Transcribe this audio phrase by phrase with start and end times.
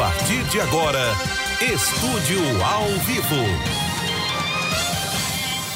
[0.00, 1.14] partir de agora,
[1.60, 3.36] Estúdio ao Vivo.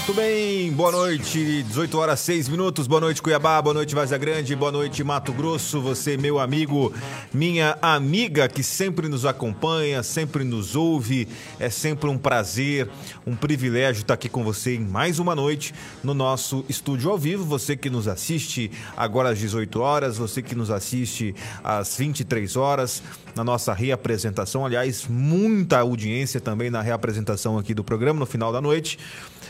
[0.06, 4.56] Tudo bem, boa noite, 18 horas 6 minutos, boa noite Cuiabá, boa noite Vazia Grande,
[4.56, 6.92] boa noite Mato Grosso, você meu amigo,
[7.32, 11.28] minha amiga que sempre nos acompanha, sempre nos ouve,
[11.58, 12.88] é sempre um prazer,
[13.26, 17.44] um privilégio estar aqui com você em mais uma noite no nosso estúdio ao vivo,
[17.44, 23.02] você que nos assiste agora às 18 horas, você que nos assiste às 23 horas,
[23.34, 28.60] na nossa reapresentação, aliás, muita audiência também na reapresentação aqui do programa no final da
[28.60, 28.98] noite.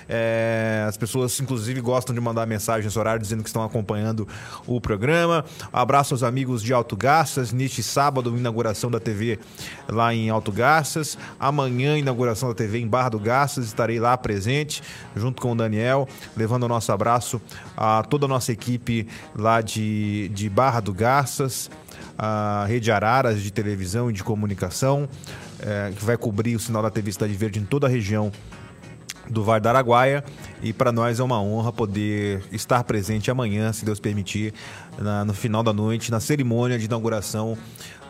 [0.09, 4.27] É, as pessoas, inclusive, gostam de mandar mensagem nesse horário dizendo que estão acompanhando
[4.67, 5.45] o programa.
[5.73, 7.53] abraço aos amigos de Alto Garças.
[7.53, 9.39] Neste sábado, inauguração da TV
[9.89, 11.19] lá em Alto Garças.
[11.39, 13.67] Amanhã, inauguração da TV em Barra do Garças.
[13.67, 14.83] Estarei lá presente,
[15.17, 17.41] junto com o Daniel, levando o nosso abraço
[17.77, 21.71] a toda a nossa equipe lá de, de Barra do Garças
[22.19, 25.09] a Rede Araras de televisão e de comunicação,
[25.61, 28.31] é, que vai cobrir o sinal da TV Cidade Verde em toda a região
[29.29, 30.25] do Vale do Araguaia.
[30.63, 34.53] E para nós é uma honra poder estar presente amanhã, se Deus permitir,
[34.99, 37.57] na, no final da noite, na cerimônia de inauguração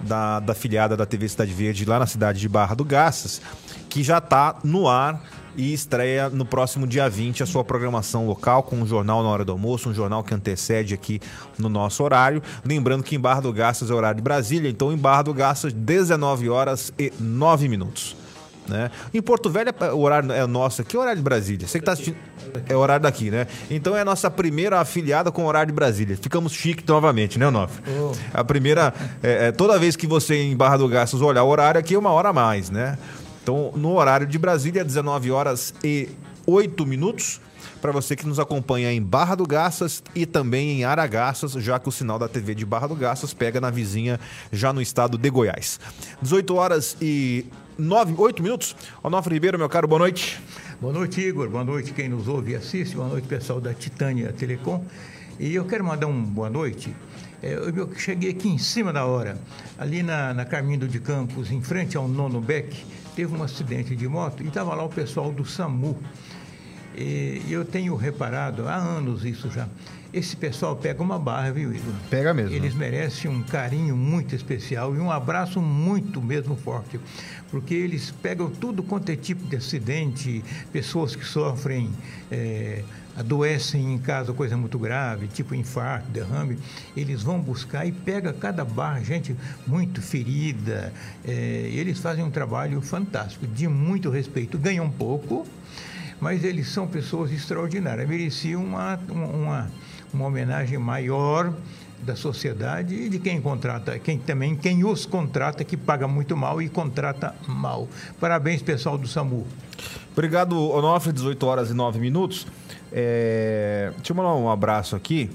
[0.01, 3.41] da, da filiada da TV Cidade Verde lá na cidade de Barra do Garças,
[3.89, 5.23] que já está no ar
[5.57, 9.45] e estreia no próximo dia 20 a sua programação local com um jornal na hora
[9.45, 11.21] do almoço, um jornal que antecede aqui
[11.59, 12.43] no nosso horário.
[12.65, 15.73] Lembrando que em Barra do Garças é horário de Brasília, então em Barra do Garças,
[15.73, 18.17] 19 horas e 9 minutos.
[18.67, 18.91] Né?
[19.13, 21.67] Em Porto Velho, é, o horário é nosso aqui, é horário de Brasília.
[21.67, 22.17] Você que está assistindo,
[22.67, 23.47] é horário daqui, né?
[23.71, 26.17] Então é a nossa primeira afiliada com o horário de Brasília.
[26.17, 27.83] Ficamos chique novamente, né, Onofre?
[27.91, 28.13] Oh.
[28.33, 31.79] A primeira, é, é, toda vez que você em Barra do Garças olhar o horário
[31.79, 32.97] aqui é uma hora a mais, né?
[33.45, 36.09] Então, no horário de Brasília, 19 horas e
[36.47, 37.43] 8 minutos
[37.79, 41.87] para você que nos acompanha em Barra do Garças e também em Aragaças, já que
[41.87, 44.19] o sinal da TV de Barra do Garças pega na vizinha,
[44.51, 45.79] já no estado de Goiás.
[46.23, 47.45] 18 horas e
[47.77, 48.75] 9, 8 minutos.
[49.03, 50.41] Onofre Ribeiro, meu caro, boa noite.
[50.81, 51.51] Boa noite, Igor.
[51.51, 52.97] Boa noite quem nos ouve e assiste.
[52.97, 54.83] Boa noite, pessoal da Titânia Telecom.
[55.39, 56.97] E eu quero mandar um boa noite.
[57.43, 59.37] É, eu cheguei aqui em cima da hora,
[59.77, 62.75] ali na, na Carmindo de Campos, em frente ao Nono Beck,
[63.15, 65.99] teve um acidente de moto e estava lá o pessoal do SAMU.
[66.97, 69.69] E eu tenho reparado, há anos isso já,
[70.15, 71.93] esse pessoal pega uma barra, viu, Igor?
[72.09, 72.55] Pega mesmo.
[72.55, 77.01] Eles merecem um carinho muito especial e um abraço muito mesmo forte,
[77.51, 81.91] porque eles pegam tudo quanto é tipo de acidente, pessoas que sofrem,
[82.31, 82.85] é,
[83.17, 86.59] adoecem em casa, coisa muito grave, tipo infarto, derrame,
[86.97, 89.37] eles vão buscar e pega cada barra, gente
[89.67, 90.93] muito ferida.
[91.25, 91.33] É,
[91.73, 94.59] eles fazem um trabalho fantástico, de muito respeito.
[94.59, 95.47] Ganham pouco,
[96.21, 99.71] mas eles são pessoas extraordinárias, mereciam uma, uma,
[100.13, 101.55] uma homenagem maior
[102.03, 106.61] da sociedade e de quem contrata, quem também quem os contrata que paga muito mal
[106.61, 107.89] e contrata mal.
[108.21, 109.47] Parabéns pessoal do SAMU.
[110.13, 112.47] Obrigado, Onofre, 18 horas e 9 minutos.
[112.93, 113.93] É...
[113.97, 115.31] Deixa eu mandar um abraço aqui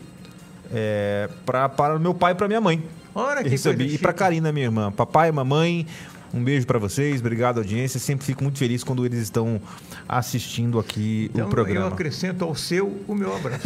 [0.72, 1.30] é...
[1.46, 2.84] pra, para o meu pai e para minha mãe.
[3.14, 3.94] Ora, que Recebi.
[3.96, 4.92] E para Karina, minha irmã.
[4.92, 5.86] Papai, mamãe,
[6.34, 8.00] um beijo para vocês, obrigado audiência.
[8.00, 9.60] Sempre fico muito feliz quando eles estão
[10.08, 11.88] assistindo aqui então, o programa.
[11.88, 13.62] Eu acrescento ao seu o meu abraço.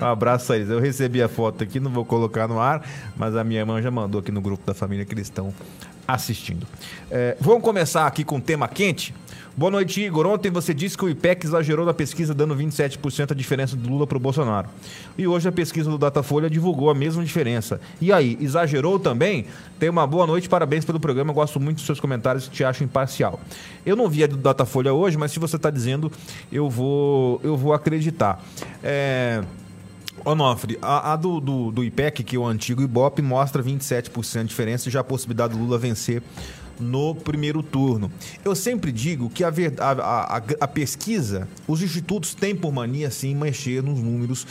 [0.00, 0.68] um abraço a eles.
[0.68, 2.84] Eu recebi a foto aqui, não vou colocar no ar,
[3.16, 5.54] mas a minha irmã já mandou aqui no grupo da família que eles estão
[6.06, 6.66] assistindo.
[7.10, 9.14] É, vamos começar aqui com o tema quente.
[9.58, 10.24] Boa noite, Igor.
[10.24, 14.06] Ontem você disse que o IPEC exagerou na pesquisa, dando 27% a diferença do Lula
[14.06, 14.68] para o Bolsonaro.
[15.18, 17.80] E hoje a pesquisa do Datafolha divulgou a mesma diferença.
[18.00, 19.46] E aí, exagerou também?
[19.76, 21.32] Tenha uma boa noite, parabéns pelo programa.
[21.32, 23.40] Eu gosto muito dos seus comentários te acho imparcial.
[23.84, 26.12] Eu não vi a do Datafolha hoje, mas se você está dizendo,
[26.52, 28.40] eu vou, eu vou acreditar.
[28.80, 29.42] É.
[30.24, 34.48] Onofre, a, a do, do, do, IPEC, que é o antigo IBOP, mostra 27% de
[34.48, 36.22] diferença e já a possibilidade do Lula vencer
[36.80, 38.10] no primeiro turno.
[38.44, 43.34] Eu sempre digo que a, a, a, a pesquisa, os institutos têm por mania, sim,
[43.34, 44.46] mexer nos números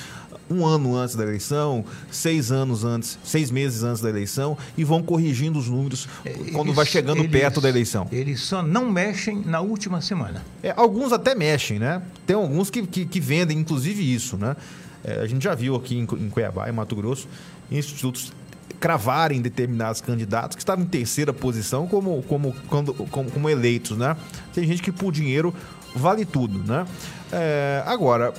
[0.50, 5.04] um ano antes da eleição, seis anos antes, seis meses antes da eleição e vão
[5.04, 8.07] corrigindo os números eles, quando vai chegando eles, perto da eleição.
[8.12, 10.44] Eles só não mexem na última semana.
[10.63, 12.01] É, alguns até mexem, né?
[12.25, 14.56] Tem alguns que, que, que vendem, inclusive, isso, né?
[15.04, 17.28] É, a gente já viu aqui em, em Cuiabá, em Mato Grosso,
[17.72, 18.31] institutos
[18.79, 24.15] cravarem determinados candidatos que estavam em terceira posição como, como, como, como, como eleitos, né?
[24.53, 25.53] Tem gente que por dinheiro
[25.95, 26.85] vale tudo, né?
[27.31, 28.33] É, agora,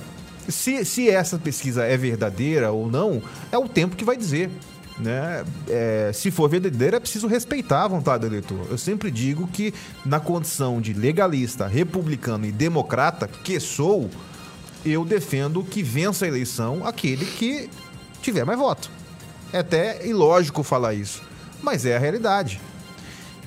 [0.47, 3.21] se, se essa pesquisa é verdadeira ou não,
[3.51, 4.49] é o tempo que vai dizer.
[4.97, 5.45] Né?
[5.69, 8.67] É, se for verdadeira, é preciso respeitar a vontade do eleitor.
[8.69, 9.73] Eu sempre digo que,
[10.05, 14.09] na condição de legalista, republicano e democrata, que sou,
[14.85, 17.69] eu defendo que vença a eleição aquele que
[18.21, 18.91] tiver mais voto.
[19.51, 21.21] É até ilógico falar isso,
[21.61, 22.61] mas é a realidade.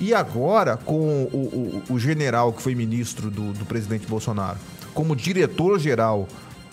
[0.00, 4.58] E agora, com o, o, o general que foi ministro do, do presidente Bolsonaro,
[4.92, 6.26] como diretor-geral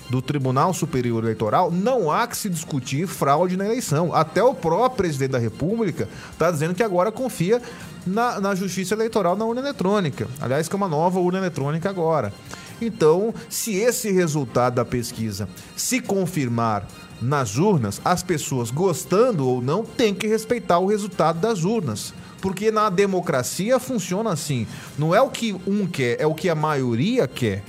[0.10, 4.14] do Tribunal Superior Eleitoral, não há que se discutir fraude na eleição.
[4.14, 7.62] Até o próprio presidente da República está dizendo que agora confia
[8.06, 10.28] na, na justiça eleitoral na urna eletrônica.
[10.42, 12.34] Aliás, que é uma nova urna eletrônica agora.
[12.82, 16.88] Então, se esse resultado da pesquisa se confirmar
[17.22, 22.14] nas urnas, as pessoas gostando ou não têm que respeitar o resultado das urnas.
[22.42, 24.66] Porque na democracia funciona assim.
[24.98, 27.64] Não é o que um quer, é o que a maioria quer.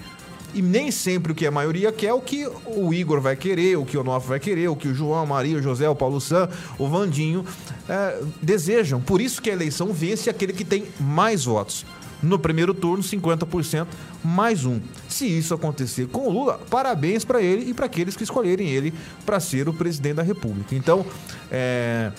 [0.52, 3.76] E nem sempre o que a maioria quer é o que o Igor vai querer,
[3.76, 5.94] o que o Onofre vai querer, o que o João, a Maria, o José, o
[5.94, 6.48] Paulo San,
[6.78, 7.44] o Vandinho
[7.88, 9.00] é, desejam.
[9.00, 11.84] Por isso que a eleição vence aquele que tem mais votos.
[12.22, 13.86] No primeiro turno, 50%
[14.22, 14.80] mais um.
[15.08, 18.92] Se isso acontecer com o Lula, parabéns para ele e para aqueles que escolherem ele
[19.24, 20.74] para ser o presidente da República.
[20.74, 21.04] Então,
[21.50, 22.12] é,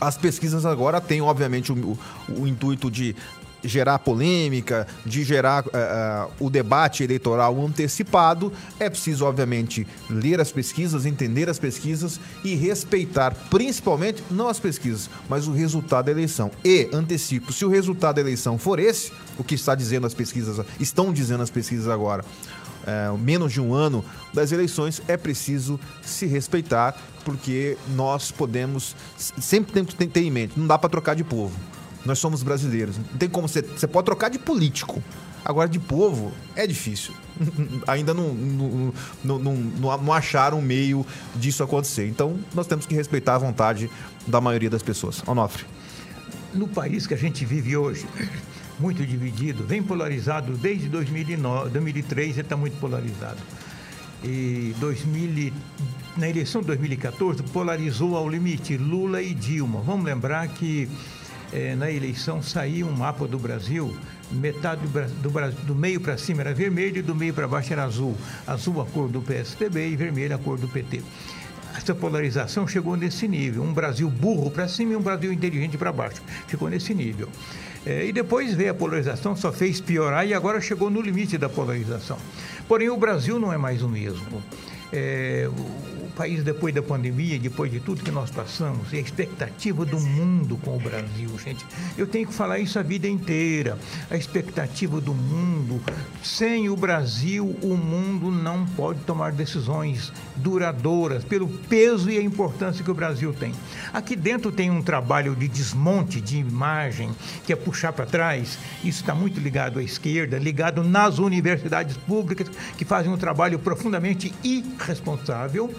[0.00, 1.98] as pesquisas agora têm, obviamente, o, o,
[2.42, 3.14] o intuito de
[3.62, 10.52] gerar polêmica, de gerar uh, uh, o debate eleitoral antecipado, é preciso, obviamente, ler as
[10.52, 16.50] pesquisas, entender as pesquisas e respeitar, principalmente, não as pesquisas, mas o resultado da eleição.
[16.64, 20.64] E, antecipo, se o resultado da eleição for esse, o que está dizendo as pesquisas,
[20.78, 22.24] estão dizendo as pesquisas agora,
[22.86, 29.72] é, menos de um ano das eleições, é preciso se respeitar, porque nós podemos, sempre
[29.72, 31.54] temos que ter em mente, não dá para trocar de povo.
[32.04, 32.96] Nós somos brasileiros.
[32.96, 33.62] Não tem como você.
[33.62, 35.02] Você pode trocar de político.
[35.44, 37.14] Agora, de povo, é difícil.
[37.86, 38.92] Ainda não, não,
[39.38, 42.06] não, não, acharam um meio disso acontecer.
[42.06, 43.90] Então, nós temos que respeitar a vontade
[44.26, 45.22] da maioria das pessoas.
[45.26, 45.64] Onofre.
[46.52, 48.06] No país que a gente vive hoje,
[48.78, 53.38] muito dividido, vem polarizado desde 2009, 2003, ele está muito polarizado.
[54.24, 55.52] E 2000,
[56.16, 59.80] na eleição de 2014, polarizou ao limite Lula e Dilma.
[59.80, 60.88] Vamos lembrar que
[61.52, 63.96] é, na eleição saiu um mapa do Brasil,
[64.30, 67.84] metade do, do, do meio para cima era vermelho e do meio para baixo era
[67.84, 68.16] azul.
[68.46, 71.02] Azul a cor do PSDB e vermelho a cor do PT.
[71.76, 75.92] Essa polarização chegou nesse nível, um Brasil burro para cima e um Brasil inteligente para
[75.92, 76.20] baixo.
[76.46, 77.28] Ficou nesse nível.
[77.86, 81.48] É, e depois veio a polarização, só fez piorar e agora chegou no limite da
[81.48, 82.18] polarização.
[82.66, 84.42] Porém, o Brasil não é mais o mesmo.
[84.92, 85.48] É,
[86.08, 90.56] país depois da pandemia, depois de tudo que nós passamos, e a expectativa do mundo
[90.58, 91.64] com o Brasil, gente.
[91.96, 93.78] Eu tenho que falar isso a vida inteira.
[94.10, 95.80] A expectativa do mundo.
[96.22, 102.84] Sem o Brasil, o mundo não pode tomar decisões duradouras pelo peso e a importância
[102.84, 103.52] que o Brasil tem.
[103.92, 107.10] Aqui dentro tem um trabalho de desmonte de imagem,
[107.44, 108.58] que é puxar para trás.
[108.84, 114.32] Isso está muito ligado à esquerda, ligado nas universidades públicas, que fazem um trabalho profundamente
[114.42, 115.74] irresponsável.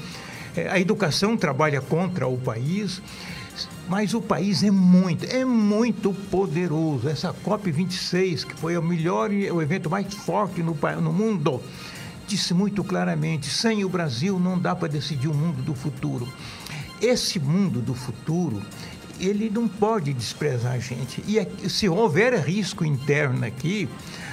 [0.59, 3.01] É, a educação trabalha contra o país,
[3.87, 7.07] mas o país é muito, é muito poderoso.
[7.07, 11.61] Essa COP26, que foi o melhor, o evento mais forte no, no mundo,
[12.27, 16.27] disse muito claramente: sem o Brasil não dá para decidir o mundo do futuro.
[17.01, 18.61] Esse mundo do futuro,
[19.19, 21.23] ele não pode desprezar a gente.
[21.25, 23.87] E se houver risco interno aqui,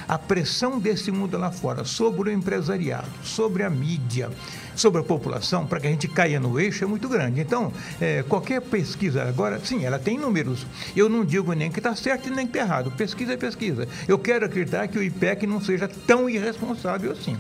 [0.08, 4.31] a pressão desse mundo lá fora sobre o empresariado, sobre a mídia,
[4.76, 7.41] sobre a população, para que a gente caia no eixo, é muito grande.
[7.41, 10.67] Então, é, qualquer pesquisa agora, sim, ela tem números.
[10.94, 12.91] Eu não digo nem que está certo nem que está errado.
[12.91, 13.89] Pesquisa é pesquisa.
[14.06, 17.36] Eu quero acreditar que o IPEC não seja tão irresponsável assim.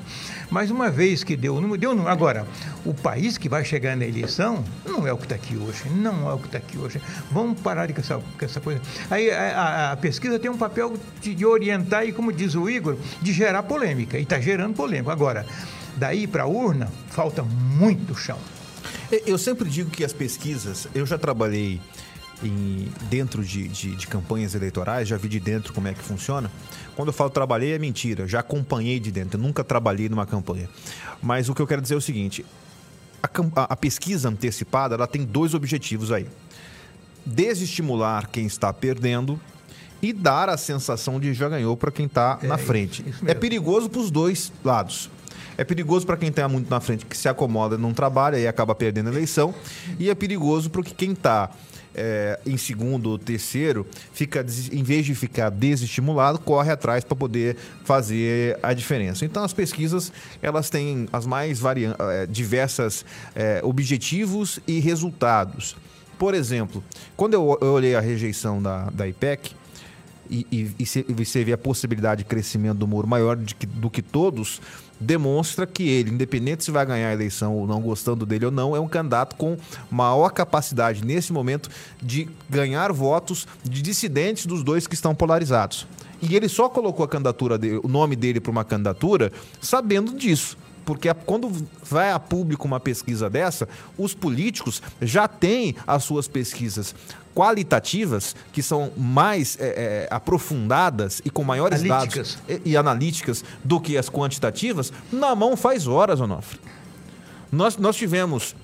[0.50, 2.10] Mas uma vez que deu o número, deu número.
[2.10, 2.46] Agora,
[2.84, 5.88] o país que vai chegar na eleição não é o que está aqui hoje.
[5.90, 7.00] Não é o que está aqui hoje.
[7.30, 8.80] Vamos parar com essa, com essa coisa.
[9.10, 12.68] Aí a, a, a, pesquisa tem um papel de, de orientar e, como diz o
[12.68, 14.18] Igor, de gerar polêmica.
[14.18, 15.12] E está gerando polêmica.
[15.12, 15.46] Agora,
[15.96, 18.38] daí para a urna, falta muito chão.
[19.26, 21.80] Eu sempre digo que as pesquisas, eu já trabalhei
[22.42, 26.50] em, dentro de, de, de, campanhas eleitorais, já vi de dentro como é que funciona.
[26.94, 30.68] Quando eu falo trabalhei, é mentira, já acompanhei de dentro, eu nunca trabalhei numa campanha.
[31.22, 32.44] Mas o que eu quero dizer é o seguinte:
[33.22, 36.26] a, a pesquisa antecipada ela tem dois objetivos aí:
[37.24, 39.40] desestimular quem está perdendo
[40.02, 43.04] e dar a sensação de já ganhou para quem está é, na frente.
[43.26, 45.10] é perigoso para os dois lados.
[45.58, 48.74] É perigoso para quem está muito na frente, que se acomoda, não trabalha e acaba
[48.74, 49.54] perdendo a eleição.
[49.98, 51.50] E é perigoso para quem está
[51.96, 57.56] é, em segundo ou terceiro, fica, em vez de ficar desestimulado, corre atrás para poder
[57.84, 59.24] fazer a diferença.
[59.24, 60.12] Então as pesquisas
[60.42, 65.74] elas têm as mais é, diversas é, objetivos e resultados.
[66.18, 66.84] Por exemplo,
[67.16, 69.54] quando eu, eu olhei a rejeição da, da IPEC,
[70.30, 70.74] e, e,
[71.08, 74.60] e você vê a possibilidade de crescimento do Moro maior do que, do que todos,
[74.98, 78.74] demonstra que ele, independente se vai ganhar a eleição ou não, gostando dele ou não,
[78.74, 79.56] é um candidato com
[79.90, 81.68] maior capacidade nesse momento
[82.02, 85.86] de ganhar votos de dissidentes dos dois que estão polarizados.
[86.22, 89.30] E ele só colocou a candidatura dele, o nome dele para uma candidatura
[89.60, 90.56] sabendo disso
[90.86, 91.52] porque quando
[91.82, 96.94] vai a público uma pesquisa dessa, os políticos já têm as suas pesquisas
[97.34, 102.38] qualitativas, que são mais é, é, aprofundadas e com maiores analíticas.
[102.46, 106.58] dados e, e, analíticas do que as quantitativas, na mão faz horas, Onofre.
[107.52, 108.56] Nós, nós tivemos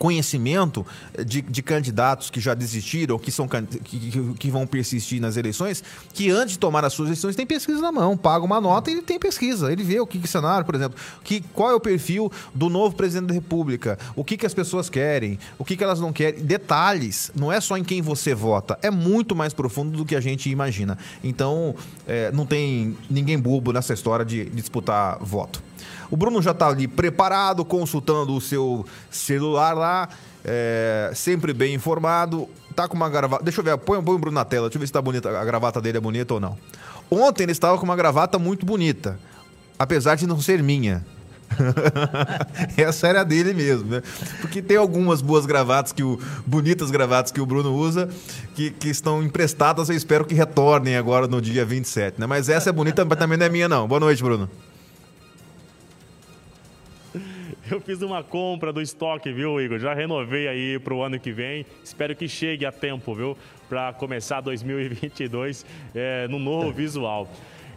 [0.00, 0.86] conhecimento
[1.26, 6.30] de, de candidatos que já desistiram, que, são, que, que, vão persistir nas eleições, que
[6.30, 9.02] antes de tomar as suas eleições tem pesquisa na mão, paga uma nota e ele
[9.02, 9.70] tem pesquisa.
[9.70, 12.96] Ele vê o que, que cenário, por exemplo, que, qual é o perfil do novo
[12.96, 16.42] presidente da República, o que, que as pessoas querem, o que, que elas não querem.
[16.44, 20.20] Detalhes, não é só em quem você vota, é muito mais profundo do que a
[20.20, 20.96] gente imagina.
[21.22, 21.74] Então,
[22.08, 25.62] é, não tem ninguém bobo nessa história de, de disputar voto.
[26.10, 30.08] O Bruno já está ali preparado, consultando o seu celular lá,
[30.44, 32.48] é, sempre bem informado.
[32.74, 33.42] Tá com uma gravata.
[33.42, 35.28] Deixa eu ver, põe, põe o Bruno na tela, deixa eu ver se tá bonita,
[35.38, 36.56] a gravata dele é bonita ou não.
[37.10, 39.18] Ontem ele estava com uma gravata muito bonita,
[39.78, 41.04] apesar de não ser minha.
[42.76, 44.02] Essa era dele mesmo, né?
[44.40, 48.08] Porque tem algumas boas gravatas que o bonitas gravatas que o Bruno usa
[48.54, 52.26] que, que estão emprestadas, eu espero que retornem agora no dia 27, né?
[52.26, 53.88] Mas essa é bonita, mas também não é minha não.
[53.88, 54.48] Boa noite, Bruno.
[57.72, 59.78] Eu fiz uma compra do estoque, viu, Igor?
[59.78, 61.64] Já renovei aí para o ano que vem.
[61.84, 63.36] Espero que chegue a tempo, viu?
[63.68, 67.28] Para começar 2022 é, no novo visual.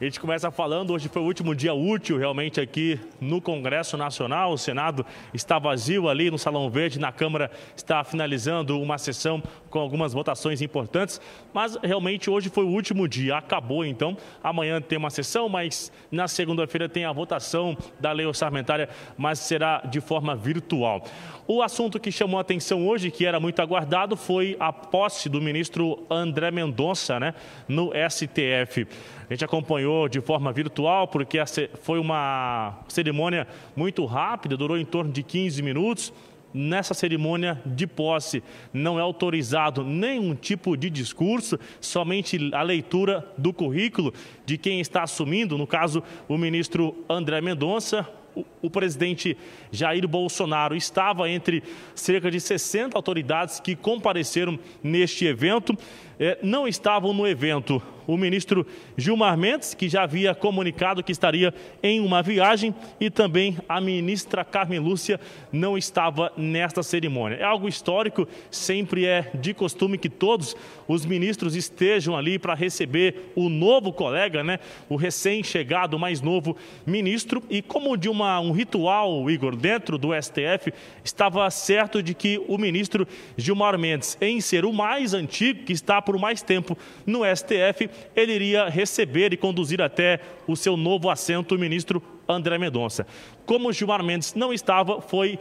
[0.03, 4.51] A gente começa falando, hoje foi o último dia útil realmente aqui no Congresso Nacional.
[4.51, 9.79] O Senado está vazio ali no Salão Verde, na Câmara está finalizando uma sessão com
[9.79, 11.21] algumas votações importantes,
[11.53, 14.17] mas realmente hoje foi o último dia, acabou então.
[14.43, 19.83] Amanhã tem uma sessão, mas na segunda-feira tem a votação da lei orçamentária, mas será
[19.89, 21.01] de forma virtual.
[21.47, 25.41] O assunto que chamou a atenção hoje, que era muito aguardado, foi a posse do
[25.41, 27.33] ministro André Mendonça né,
[27.67, 28.85] no STF.
[29.29, 31.37] A gente acompanhou de forma virtual, porque
[31.81, 36.13] foi uma cerimônia muito rápida, durou em torno de 15 minutos.
[36.53, 43.51] Nessa cerimônia de posse não é autorizado nenhum tipo de discurso, somente a leitura do
[43.51, 44.13] currículo
[44.45, 48.07] de quem está assumindo, no caso, o ministro André Mendonça,
[48.61, 49.37] o, presidente
[49.71, 51.63] Jair Bolsonaro estava entre
[51.93, 55.77] cerca de 60 autoridades que compareceram neste evento.
[56.19, 58.65] É, não estavam no evento o ministro
[58.97, 64.43] Gilmar Mendes, que já havia comunicado que estaria em uma viagem, e também a ministra
[64.43, 65.19] Carmen Lúcia
[65.51, 67.37] não estava nesta cerimônia.
[67.37, 70.55] É algo histórico, sempre é de costume que todos
[70.87, 74.59] os ministros estejam ali para receber o novo colega, né?
[74.89, 76.55] o recém-chegado, mais novo
[76.85, 82.41] ministro, e como de uma, um ritual, Igor, dentro do STF, estava certo de que
[82.47, 83.07] o ministro
[83.37, 88.33] Gilmar Mendes, em ser o mais antigo, que está por mais tempo no STF, ele
[88.33, 93.05] iria receber e conduzir até o seu novo assento o ministro André Mendonça.
[93.45, 95.39] Como Gilmar Mendes não estava, foi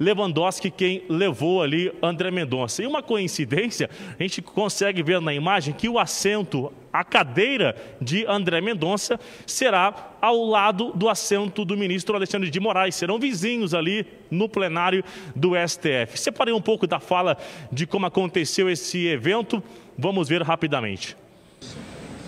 [0.00, 2.82] Lewandowski quem levou ali André Mendonça.
[2.82, 8.24] E uma coincidência, a gente consegue ver na imagem que o assento, a cadeira de
[8.26, 12.94] André Mendonça será ao lado do assento do ministro Alexandre de Moraes.
[12.94, 15.04] Serão vizinhos ali no plenário
[15.36, 16.18] do STF.
[16.18, 17.36] Separei um pouco da fala
[17.70, 19.62] de como aconteceu esse evento.
[19.98, 21.14] Vamos ver rapidamente.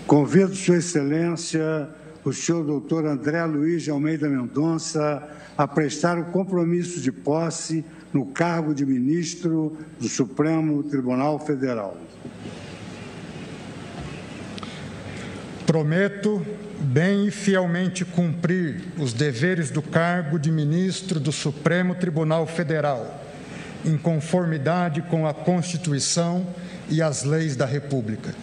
[0.07, 1.87] Convido Sua Excelência,
[2.25, 5.23] o senhor doutor André Luiz de Almeida Mendonça,
[5.57, 11.97] a prestar o compromisso de posse no cargo de ministro do Supremo Tribunal Federal.
[15.65, 16.45] Prometo
[16.81, 23.23] bem e fielmente cumprir os deveres do cargo de ministro do Supremo Tribunal Federal,
[23.85, 26.45] em conformidade com a Constituição
[26.89, 28.35] e as leis da República.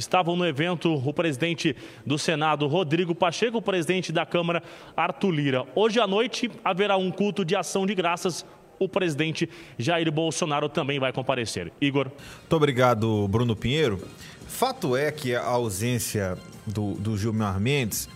[0.00, 1.76] Estavam no evento o presidente
[2.06, 4.62] do Senado, Rodrigo Pacheco, o presidente da Câmara,
[4.96, 5.66] Arthur Lira.
[5.74, 8.46] Hoje à noite haverá um culto de ação de graças.
[8.78, 9.46] O presidente
[9.78, 11.70] Jair Bolsonaro também vai comparecer.
[11.82, 12.06] Igor.
[12.06, 14.00] Muito obrigado, Bruno Pinheiro.
[14.48, 18.08] Fato é que a ausência do, do Gilmar Mendes,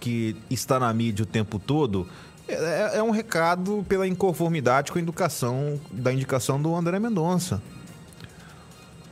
[0.00, 2.08] que está na mídia o tempo todo,
[2.48, 7.62] é, é um recado pela inconformidade com a educação da indicação do André Mendonça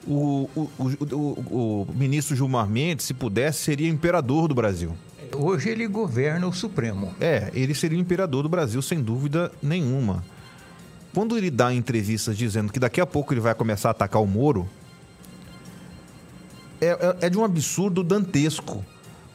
[0.08, 4.96] o, o, o, o, ministro Gilmar Mendes, se pudesse, seria imperador do Brasil.
[5.36, 7.14] Hoje ele governa o Supremo.
[7.20, 10.24] É, ele seria o imperador do Brasil, sem dúvida nenhuma.
[11.12, 14.26] Quando ele dá entrevistas dizendo que daqui a pouco ele vai começar a atacar o
[14.26, 14.68] Moro,
[16.80, 18.84] é, é de um absurdo dantesco.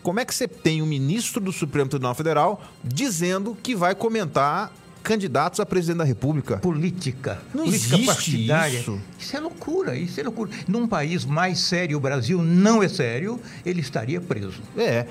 [0.01, 4.73] Como é que você tem o ministro do Supremo Tribunal Federal dizendo que vai comentar
[5.03, 6.57] candidatos a presidente da República?
[6.57, 7.41] Política.
[7.53, 8.79] Não política existe partidária.
[8.79, 8.99] isso.
[9.19, 10.49] Isso é loucura, isso é loucura.
[10.67, 14.61] Num país mais sério, o Brasil não é sério, ele estaria preso.
[14.77, 15.05] É.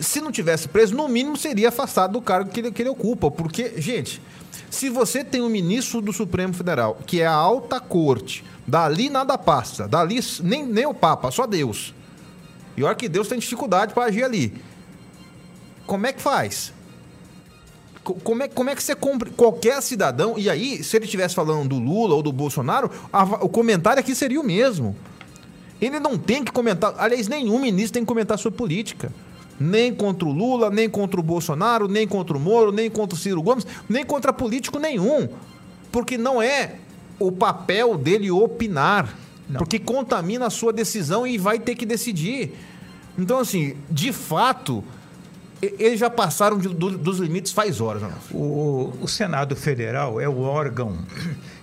[0.00, 3.30] Se não tivesse preso, no mínimo seria afastado do cargo que ele, que ele ocupa.
[3.30, 4.20] Porque, gente,
[4.68, 9.38] se você tem um ministro do Supremo Federal, que é a alta corte, dali nada
[9.38, 11.94] passa, dali nem, nem o Papa, só Deus.
[12.76, 14.52] E olha que Deus tem dificuldade para agir ali.
[15.86, 16.74] Como é que faz?
[18.06, 20.34] Co- Como é, como é que você compra qualquer cidadão?
[20.38, 24.14] E aí, se ele estivesse falando do Lula ou do Bolsonaro, a o comentário aqui
[24.14, 24.94] seria o mesmo.
[25.80, 26.94] Ele não tem que comentar.
[26.98, 29.12] Aliás, nenhum ministro tem que comentar sobre política.
[29.58, 33.18] Nem contra o Lula, nem contra o Bolsonaro, nem contra o Moro, nem contra o
[33.18, 35.28] Ciro Gomes, nem contra político nenhum.
[35.90, 36.76] Porque não é
[37.18, 39.14] o papel dele opinar.
[39.48, 39.58] Não.
[39.58, 42.54] Porque contamina a sua decisão e vai ter que decidir.
[43.18, 44.84] Então, assim, de fato,
[45.62, 48.02] eles já passaram de- do- dos limites faz horas?
[48.30, 50.98] O, o Senado Federal é o órgão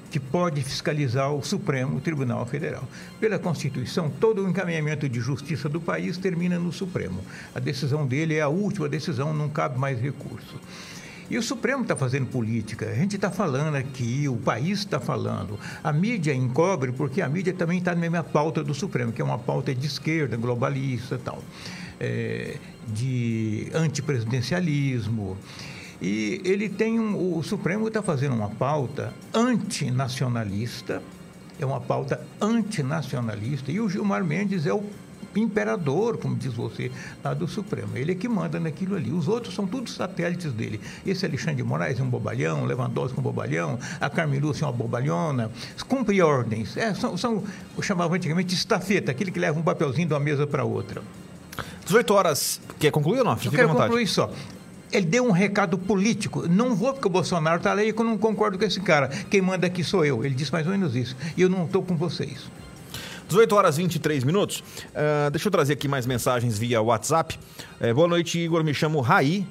[0.09, 2.83] que pode fiscalizar o Supremo Tribunal Federal.
[3.19, 7.19] Pela Constituição, todo o encaminhamento de justiça do país termina no Supremo.
[7.55, 10.55] A decisão dele é a última decisão, não cabe mais recurso.
[11.31, 15.57] E o Supremo está fazendo política, a gente está falando aqui, o país está falando.
[15.83, 19.25] A mídia encobre, porque a mídia também está na mesma pauta do Supremo, que é
[19.25, 21.41] uma pauta de esquerda, globalista e tal,
[22.03, 22.57] é,
[22.88, 25.38] de antipresidencialismo.
[26.01, 31.01] E ele tem um, o Supremo está fazendo uma pauta antinacionalista,
[31.57, 34.83] é uma pauta antinacionalista, e o Gilmar Mendes é o
[35.36, 36.91] imperador, como diz você,
[37.24, 37.95] lá do Supremo.
[37.95, 39.12] Ele é que manda naquilo ali.
[39.12, 40.79] Os outros são todos satélites dele.
[41.05, 44.67] Esse Alexandre de Moraes é um bobalhão, Lewandowski é um bobalhão, a Carmen Lúcia é
[44.67, 45.50] uma bobalhona.
[45.88, 46.75] Cumpre ordens.
[46.77, 47.43] É, são, são,
[47.75, 51.01] eu chamava antigamente estafeta, aquele que leva um papelzinho de uma mesa para outra.
[51.85, 52.61] 18 horas.
[52.79, 53.31] Quer concluir ou não?
[53.33, 54.31] Eu Fica à quero concluir só.
[54.91, 56.47] Ele deu um recado político.
[56.47, 59.07] Não vou porque o Bolsonaro está lá e eu não concordo com esse cara.
[59.29, 60.23] Quem manda aqui sou eu.
[60.23, 61.15] Ele disse mais ou menos isso.
[61.35, 62.51] E eu não estou com vocês.
[63.27, 64.63] 18 horas e 23 minutos.
[64.93, 67.39] Ah, deixa eu trazer aqui mais mensagens via WhatsApp.
[67.79, 68.63] Eh, boa noite, Igor.
[68.63, 69.48] Me chamo Raí.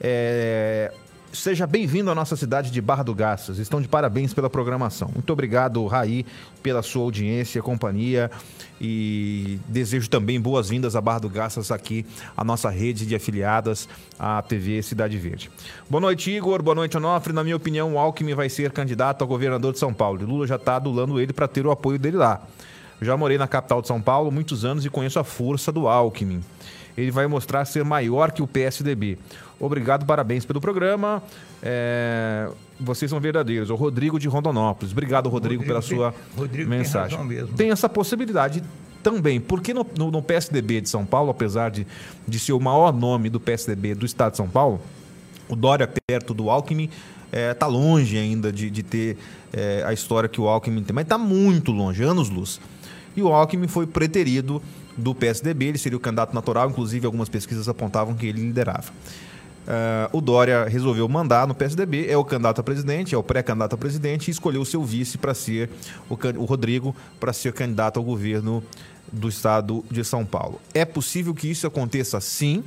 [0.00, 0.92] Eh,
[1.32, 3.58] seja bem-vindo à nossa cidade de Barra do Garças.
[3.58, 5.10] Estão de parabéns pela programação.
[5.14, 6.24] Muito obrigado, Raí,
[6.62, 8.30] pela sua audiência, companhia.
[8.80, 13.88] E desejo também boas-vindas a Barra do Garças aqui, a nossa rede de afiliadas
[14.18, 15.50] à TV Cidade Verde.
[15.90, 16.62] Boa noite, Igor.
[16.62, 17.32] Boa noite, Onofre.
[17.32, 20.24] Na minha opinião, o Alckmin vai ser candidato a governador de São Paulo.
[20.24, 22.42] Lula já está adulando ele para ter o apoio dele lá.
[23.00, 26.42] Já morei na capital de São Paulo muitos anos e conheço a força do Alckmin.
[27.00, 29.18] Ele vai mostrar ser maior que o PSDB.
[29.60, 31.22] Obrigado, parabéns pelo programa.
[31.62, 32.48] É,
[32.80, 33.70] Vocês são verdadeiros.
[33.70, 34.92] O Rodrigo de Rondonópolis.
[34.92, 37.24] Obrigado, Rodrigo, Rodrigo pela tem- sua Rodrigo tem mensagem.
[37.24, 37.56] mesmo.
[37.56, 38.62] Tem essa possibilidade
[39.02, 39.40] também.
[39.40, 41.86] Porque no, no- no PSDB de São Paulo, apesar de,
[42.26, 44.80] de ser o maior nome do PSDB do estado de São Paulo,
[45.48, 46.88] o Dória perto do Alckmin
[47.32, 49.18] está longe ainda de, de ter
[49.52, 52.60] é, a história que o Alckmin tem, mas está muito longe, anos-luz.
[53.16, 54.62] E o Alckmin foi preterido
[54.98, 58.92] do PSDB, ele seria o candidato natural, inclusive algumas pesquisas apontavam que ele liderava.
[59.70, 63.74] Ah, o Dória resolveu mandar no PSDB, é o candidato a presidente, é o pré-candidato
[63.74, 65.68] a presidente, e escolheu o seu vice para ser
[66.08, 68.62] o, o Rodrigo, para ser candidato ao governo
[69.12, 70.58] do estado de São Paulo.
[70.72, 72.64] É possível que isso aconteça sim,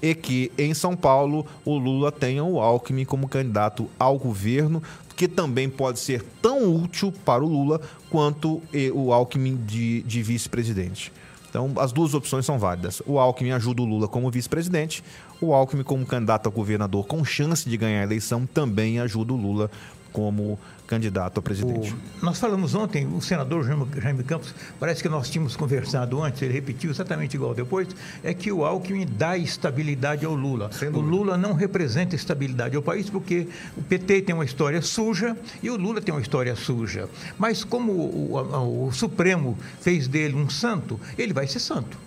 [0.00, 4.82] e que em São Paulo o Lula tenha o Alckmin como candidato ao governo,
[5.16, 8.62] que também pode ser tão útil para o Lula quanto
[8.94, 11.10] o Alckmin de, de vice-presidente.
[11.48, 13.02] Então, as duas opções são válidas.
[13.06, 15.02] O Alckmin ajuda o Lula como vice-presidente,
[15.40, 19.36] o Alckmin como candidato a governador com chance de ganhar a eleição também ajuda o
[19.36, 19.70] Lula
[20.12, 21.92] como candidato a presidente.
[21.92, 26.52] O- nós falamos ontem, o senador Jaime, Campos, parece que nós tínhamos conversado antes, ele
[26.52, 27.88] repetiu exatamente igual depois,
[28.22, 30.70] é que o Alckmin dá estabilidade ao Lula.
[30.92, 35.68] O Lula não representa estabilidade ao país porque o PT tem uma história suja e
[35.70, 37.08] o Lula tem uma história suja.
[37.38, 42.05] Mas como o, a- o Supremo fez dele um santo, ele vai ser santo.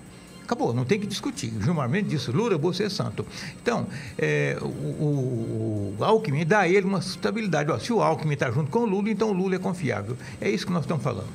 [0.49, 1.53] Acabou, não tem que discutir.
[1.55, 3.23] O Gilmar Mendes disse, Lula, você é santo.
[3.61, 3.85] Então,
[4.17, 7.69] é, o, o, o Alckmin dá a ele uma estabilidade.
[7.69, 10.17] Ó, se o Alckmin está junto com o Lula, então o Lula é confiável.
[10.41, 11.27] É isso que nós estamos falando.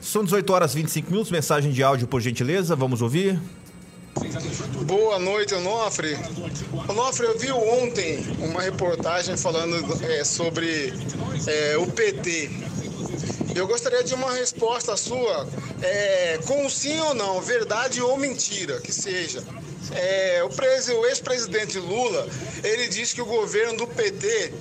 [0.00, 3.38] São 18 horas e 25 minutos, mensagem de áudio, por gentileza, vamos ouvir.
[4.86, 6.16] Boa noite, Onofre.
[6.88, 10.94] Onofre, eu vi ontem uma reportagem falando é, sobre
[11.46, 12.50] é, o PT.
[13.54, 15.46] Eu gostaria de uma resposta sua,
[15.82, 19.42] é, com sim ou não, verdade ou mentira, que seja.
[19.92, 22.28] É, o, o ex-presidente Lula,
[22.62, 24.52] ele disse que o governo do PT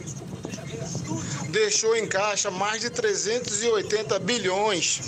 [1.49, 5.01] deixou em caixa mais de 380 bilhões.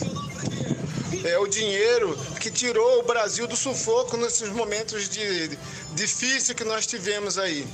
[1.24, 5.60] é o dinheiro que tirou o Brasil do sufoco nesses momentos de, de
[5.94, 7.68] difícil que nós tivemos aí.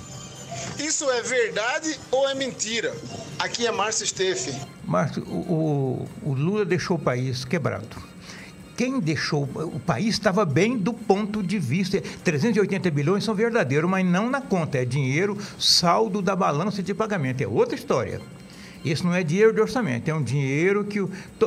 [0.80, 2.96] Isso é verdade ou é mentira?
[3.40, 4.77] Aqui é Márcio Steffen.
[4.88, 7.98] Márcio, o, o, o Lula deixou o país quebrado
[8.78, 14.06] quem deixou o país estava bem do ponto de vista 380 bilhões são verdadeiros, mas
[14.06, 18.22] não na conta, é dinheiro saldo da balança de pagamento, é outra história.
[18.92, 21.00] Isso não é dinheiro de orçamento, é um dinheiro que.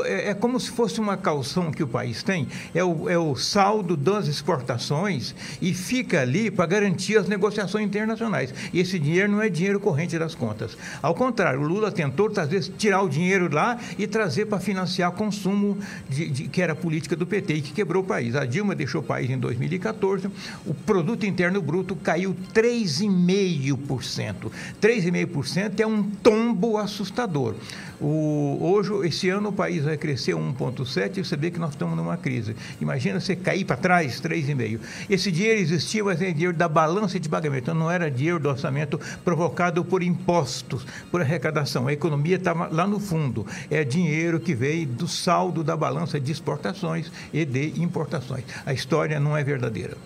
[0.05, 3.35] É, é, como se fosse uma calção que o país tem, é o, é o
[3.37, 8.53] saldo das exportações e fica ali para garantir as negociações internacionais.
[8.73, 10.77] E esse dinheiro não é dinheiro corrente das contas.
[11.03, 15.11] Ao contrário, o Lula tentou, às vezes, tirar o dinheiro lá e trazer para financiar
[15.13, 18.37] consumo, de, de, que era a política do PT e que quebrou o país.
[18.37, 20.29] A Dilma deixou o país em 2014,
[20.67, 24.51] o produto interno bruto caiu 3,5%.
[24.81, 27.55] 3,5% é um tombo assustador assustador.
[28.01, 31.97] O, hoje, esse ano, o país vai crescer 1,7% e você vê que nós estamos
[31.97, 32.57] numa crise.
[32.81, 34.81] Imagina você cair para trás 3,5%.
[35.09, 37.65] Esse dinheiro existia, mas é dinheiro da balança de pagamento.
[37.65, 41.87] Então, não era dinheiro do orçamento provocado por impostos, por arrecadação.
[41.87, 43.47] A economia estava lá no fundo.
[43.71, 48.45] É dinheiro que veio do saldo da balança de exportações e de importações.
[48.65, 49.97] A história não é verdadeira.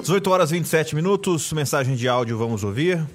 [0.00, 3.06] 18 horas e 27 minutos, mensagem de áudio, vamos ouvir.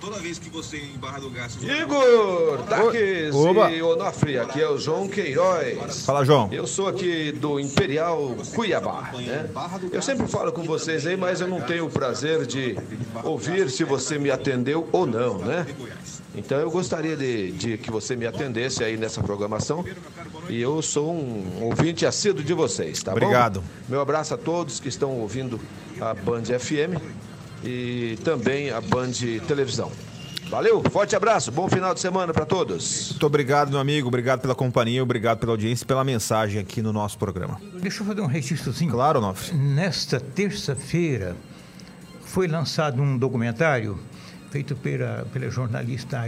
[0.00, 1.58] Toda vez que você em Barra do Garça...
[1.64, 3.34] Igor, Daques
[3.74, 6.04] e Onofre, aqui é o João Queiroz.
[6.04, 6.48] Fala, João.
[6.52, 9.48] Eu sou aqui do Imperial Cuiabá, né?
[9.92, 12.76] Eu sempre falo com vocês aí, mas eu não tenho o prazer de
[13.24, 15.66] ouvir se você me atendeu ou não, né?
[16.34, 19.84] Então eu gostaria de, de que você me atendesse aí nessa programação.
[20.48, 23.60] E eu sou um ouvinte assíduo de vocês, tá Obrigado.
[23.60, 23.66] bom?
[23.88, 25.58] Meu abraço a todos que estão ouvindo
[26.00, 27.00] a Band FM
[27.66, 29.12] e também a Band
[29.46, 29.90] Televisão.
[30.48, 33.10] Valeu, forte abraço, bom final de semana para todos.
[33.10, 36.92] Muito obrigado, meu amigo, obrigado pela companhia, obrigado pela audiência e pela mensagem aqui no
[36.92, 37.60] nosso programa.
[37.80, 38.92] Deixa eu fazer um registrozinho.
[38.92, 39.56] Claro, Nofre.
[39.56, 41.36] Nesta terça-feira
[42.24, 43.98] foi lançado um documentário
[44.56, 46.18] feito pela, pela jornalista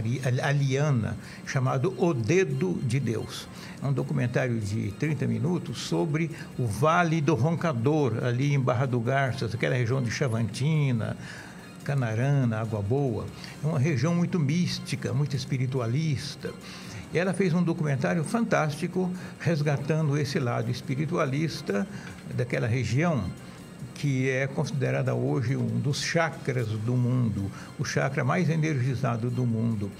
[0.43, 3.47] Aliana, chamado O Dedo de Deus.
[3.81, 8.99] É um documentário de 30 minutos sobre o Vale do Roncador, ali em Barra do
[8.99, 11.17] Garças, aquela região de Chavantina,
[11.83, 13.25] Canarana, Água Boa.
[13.63, 16.51] É uma região muito mística, muito espiritualista.
[17.11, 21.87] E ela fez um documentário fantástico resgatando esse lado espiritualista
[22.37, 23.23] daquela região
[23.99, 29.91] que é considerada hoje um dos chakras do mundo, o chakra mais energizado do mundo.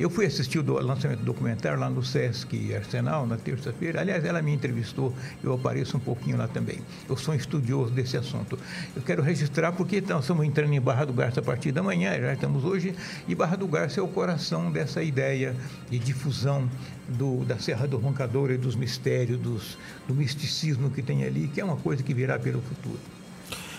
[0.00, 4.00] Eu fui assistir o lançamento do documentário lá no Sesc Arsenal, na terça-feira.
[4.00, 6.80] Aliás, ela me entrevistou, eu apareço um pouquinho lá também.
[7.08, 8.58] Eu sou um estudioso desse assunto.
[8.94, 12.18] Eu quero registrar porque nós estamos entrando em Barra do Garça a partir da manhã,
[12.20, 12.94] já estamos hoje,
[13.26, 15.54] e Barra do Garça é o coração dessa ideia
[15.88, 16.68] de difusão
[17.08, 21.60] do, da Serra do Roncador e dos mistérios, dos, do misticismo que tem ali, que
[21.60, 23.15] é uma coisa que virá pelo futuro.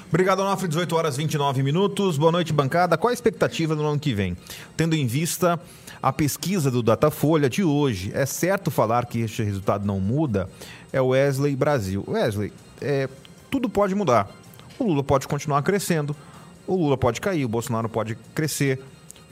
[0.10, 0.70] Obrigado, Onofre.
[0.70, 2.18] 18 horas 29 minutos.
[2.18, 2.98] Boa noite, bancada.
[2.98, 4.38] Qual a expectativa no ano que vem?
[4.78, 5.60] Tendo em vista
[6.02, 10.50] a pesquisa do Datafolha de hoje, é certo falar que este resultado não muda?
[10.94, 12.06] É o Wesley Brasil.
[12.08, 13.10] Wesley, é,
[13.52, 14.30] tudo pode mudar.
[14.80, 16.16] O Lula pode continuar crescendo,
[16.66, 18.80] o Lula pode cair, o Bolsonaro pode crescer,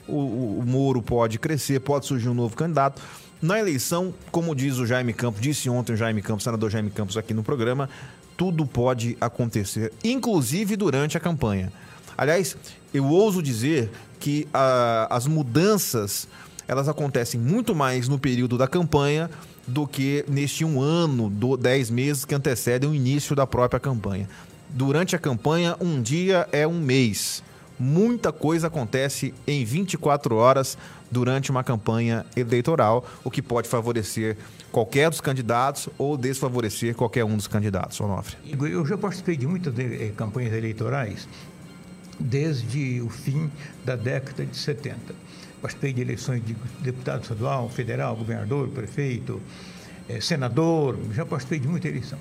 [0.06, 3.00] o, o, o Moro pode crescer, pode surgir um novo candidato.
[3.40, 7.16] Na eleição, como diz o Jaime Campos, disse ontem o Jaime Campos, senador Jaime Campos
[7.16, 7.88] aqui no programa,
[8.36, 11.72] tudo pode acontecer, inclusive durante a campanha.
[12.16, 12.56] Aliás,
[12.92, 16.28] eu ouso dizer que a, as mudanças
[16.68, 19.30] elas acontecem muito mais no período da campanha
[19.66, 24.28] do que neste um ano, do, dez meses que antecedem o início da própria campanha.
[24.68, 27.42] Durante a campanha, um dia é um mês.
[27.78, 30.78] Muita coisa acontece em 24 horas
[31.10, 34.36] durante uma campanha eleitoral, o que pode favorecer
[34.70, 38.00] qualquer dos candidatos ou desfavorecer qualquer um dos candidatos.
[38.00, 38.36] Onofre.
[38.44, 41.28] Eu já participei de muitas eh, campanhas eleitorais
[42.18, 43.50] desde o fim
[43.84, 45.14] da década de 70.
[45.60, 49.40] Participei de eleições de deputado estadual, federal, governador, prefeito,
[50.08, 52.18] eh, senador, já participei de muita eleição.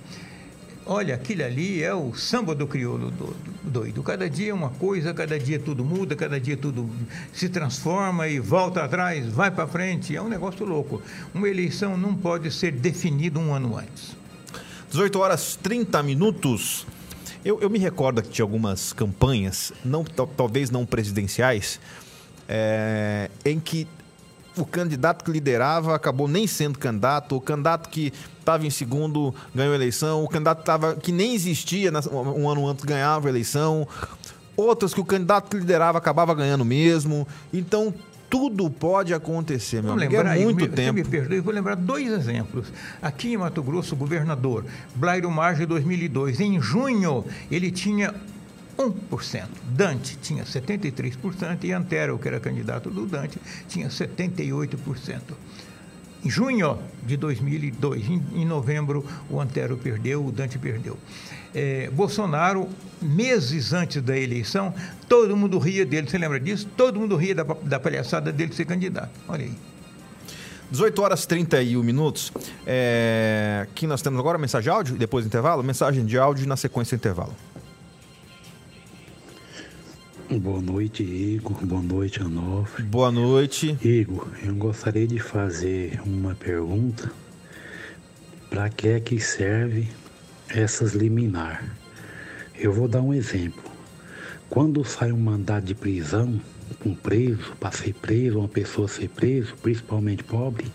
[0.88, 3.12] Olha, aquilo ali é o samba do crioulo
[3.64, 4.04] doido.
[4.04, 6.88] Cada dia é uma coisa, cada dia tudo muda, cada dia tudo
[7.34, 10.16] se transforma e volta atrás, vai para frente.
[10.16, 11.02] É um negócio louco.
[11.34, 14.16] Uma eleição não pode ser definida um ano antes.
[14.92, 16.86] 18 horas 30 minutos.
[17.44, 21.80] Eu, eu me recordo que tinha algumas campanhas, não, talvez não presidenciais,
[22.48, 23.88] é, em que
[24.58, 29.74] o candidato que liderava acabou nem sendo candidato, o candidato que estava em segundo ganhou
[29.74, 33.88] a eleição, o candidato tava, que nem existia um ano antes ganhava a eleição,
[34.56, 37.28] outras que o candidato que liderava acabava ganhando mesmo.
[37.54, 37.94] Então
[38.30, 40.12] tudo pode acontecer, meu amigo.
[40.12, 40.94] lembrar, é muito me, tempo.
[40.94, 42.72] Me perdoe, vou lembrar dois exemplos.
[43.02, 44.66] Aqui em Mato Grosso, o governador
[44.96, 48.14] Blairo Marge, 2002, em junho, ele tinha
[48.78, 49.48] 1%.
[49.70, 55.22] Dante tinha 73% e Antero, que era candidato do Dante, tinha 78%.
[56.24, 60.98] Em junho de 2002, em, em novembro, o Antero perdeu, o Dante perdeu.
[61.54, 62.68] É, Bolsonaro,
[63.02, 64.74] meses antes da eleição,
[65.08, 66.68] todo mundo ria dele, você lembra disso?
[66.76, 69.12] Todo mundo ria da, da palhaçada dele ser candidato.
[69.28, 69.54] Olha aí.
[70.72, 72.34] 18 horas e 31 minutos.
[72.66, 73.60] É...
[73.64, 75.64] Aqui nós temos agora mensagem de áudio, depois intervalo.
[75.64, 77.36] Mensagem de áudio na sequência do intervalo.
[80.30, 81.64] Boa noite, Igor.
[81.64, 82.84] Boa noite, Anofre.
[82.84, 83.78] Boa noite.
[83.84, 87.12] Igor, eu gostaria de fazer uma pergunta.
[88.50, 89.88] Para que é que serve
[90.50, 91.64] essas liminar?
[92.56, 93.64] Eu vou dar um exemplo.
[94.50, 96.42] Quando sai um mandado de prisão,
[96.84, 100.66] um preso, para ser preso, uma pessoa ser preso, principalmente pobre,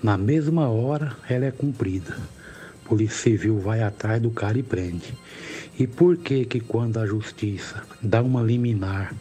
[0.00, 2.16] na mesma hora ela é cumprida.
[2.84, 5.14] Polícia Civil vai atrás do cara e prende.
[5.82, 9.12] E por que que quando a justiça dá uma liminar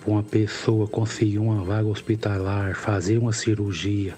[0.00, 4.14] para uma pessoa conseguir uma vaga hospitalar, fazer uma cirurgia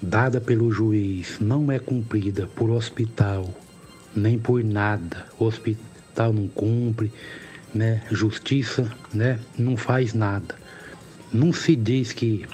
[0.00, 3.54] dada pelo juiz, não é cumprida por hospital,
[4.16, 5.26] nem por nada.
[5.38, 7.12] O hospital não cumpre,
[7.74, 8.02] né?
[8.10, 9.38] Justiça, né?
[9.58, 10.54] Não faz nada.
[11.30, 12.46] Não se diz que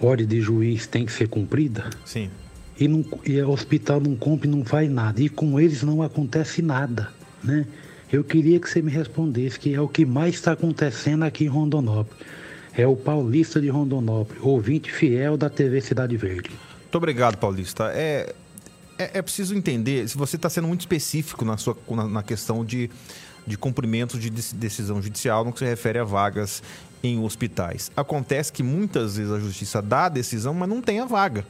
[0.00, 1.90] ordem de juiz tem que ser cumprida?
[2.04, 2.28] Sim.
[2.76, 5.22] e, não, e o hospital não cumpre, não faz nada.
[5.22, 7.66] E com eles não acontece nada, né?
[8.12, 11.48] Eu queria que você me respondesse, que é o que mais está acontecendo aqui em
[11.48, 12.20] Rondonópolis.
[12.76, 16.50] É o paulista de Rondonópolis, ouvinte fiel da TV Cidade Verde.
[16.50, 17.92] Muito obrigado, Paulista.
[17.94, 18.34] É,
[18.98, 22.64] é, é preciso entender, se você está sendo muito específico na, sua, na, na questão
[22.64, 22.90] de,
[23.46, 26.62] de cumprimento de dec- decisão judicial no que se refere a vagas
[27.02, 27.90] em hospitais.
[27.96, 31.46] Acontece que muitas vezes a justiça dá a decisão, mas não tem a vaga.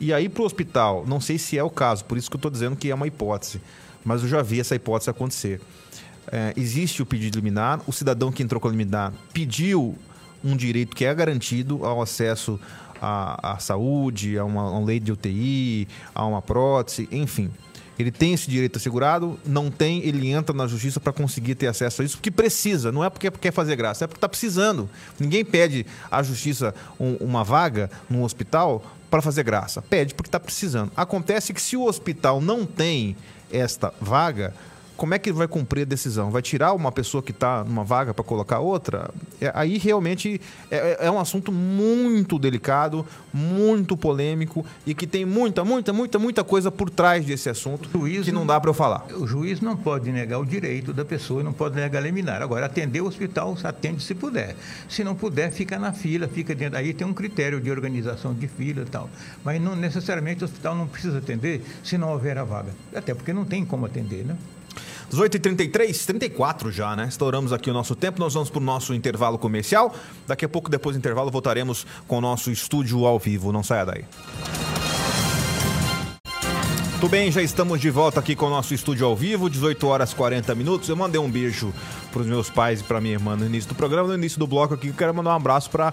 [0.00, 2.38] E aí para o hospital, não sei se é o caso, por isso que eu
[2.38, 3.60] estou dizendo que é uma hipótese,
[4.06, 5.60] mas eu já vi essa hipótese acontecer.
[6.32, 9.94] É, existe o pedido liminar, o cidadão que entrou com a liminar pediu
[10.42, 12.58] um direito que é garantido ao acesso
[13.02, 17.50] à, à saúde, a uma, a uma lei de UTI, a uma prótese, enfim.
[17.98, 22.02] Ele tem esse direito assegurado, não tem, ele entra na justiça para conseguir ter acesso
[22.02, 24.88] a isso, porque precisa, não é porque quer fazer graça, é porque está precisando.
[25.18, 30.38] Ninguém pede à justiça um- uma vaga num hospital para fazer graça, pede porque está
[30.38, 30.92] precisando.
[30.94, 33.16] Acontece que se o hospital não tem
[33.50, 34.52] esta vaga,
[34.96, 36.30] como é que ele vai cumprir a decisão?
[36.30, 39.10] Vai tirar uma pessoa que está numa vaga para colocar outra?
[39.40, 45.64] É, aí realmente é, é um assunto muito delicado, muito polêmico e que tem muita,
[45.64, 49.06] muita, muita, muita coisa por trás desse assunto que não dá para eu falar.
[49.12, 52.40] O juiz não pode negar o direito da pessoa, não pode negar liminar.
[52.40, 54.56] Agora, atender o hospital, atende se puder.
[54.88, 56.78] Se não puder, fica na fila, fica dentro.
[56.78, 59.10] Aí tem um critério de organização de fila e tal.
[59.44, 62.72] Mas não necessariamente o hospital não precisa atender se não houver a vaga.
[62.94, 64.36] Até porque não tem como atender, né?
[65.12, 67.06] 18h33, 34 já, né?
[67.08, 68.18] Estouramos aqui o nosso tempo.
[68.18, 69.94] Nós vamos para o nosso intervalo comercial.
[70.26, 73.52] Daqui a pouco, depois do intervalo, voltaremos com o nosso estúdio ao vivo.
[73.52, 74.04] Não saia daí.
[77.00, 80.14] Tudo bem, já estamos de volta aqui com o nosso estúdio ao vivo, 18 horas
[80.14, 80.88] 40 minutos.
[80.88, 81.72] Eu mandei um beijo
[82.10, 84.08] para os meus pais e para minha irmã no início do programa.
[84.08, 85.92] No início do bloco aqui, eu quero mandar um abraço para,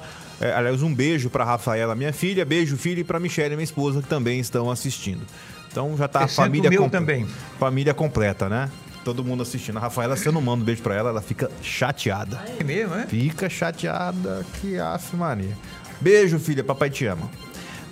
[0.55, 4.07] aliás, um beijo para Rafaela, minha filha, beijo, filha, e para Michelle, minha esposa, que
[4.07, 5.21] também estão assistindo.
[5.69, 7.27] Então já tá a família o meu comple- também.
[7.59, 8.71] Família completa, né?
[9.03, 9.77] Todo mundo assistindo.
[9.77, 12.41] A Rafaela, se eu não mando um beijo pra ela, ela fica chateada.
[12.59, 13.05] É mesmo, é?
[13.05, 15.57] Fica chateada, que af, Maria.
[15.99, 17.29] Beijo, filha, papai te ama.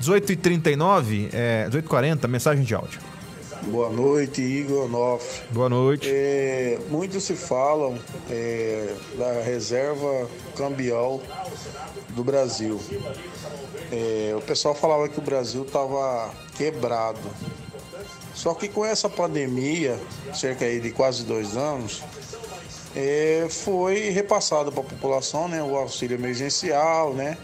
[0.01, 2.99] 18h39, é, 18h40, mensagem de áudio.
[3.67, 5.43] Boa noite, Igor Onofre.
[5.51, 6.09] Boa noite.
[6.09, 7.97] É, muitos se falam
[8.29, 11.21] é, da reserva cambial
[12.09, 12.81] do Brasil.
[13.91, 17.19] É, o pessoal falava que o Brasil estava quebrado.
[18.33, 19.99] Só que com essa pandemia,
[20.33, 22.01] cerca aí de quase dois anos,
[22.95, 27.37] é, foi repassado para a população né, o auxílio emergencial, né?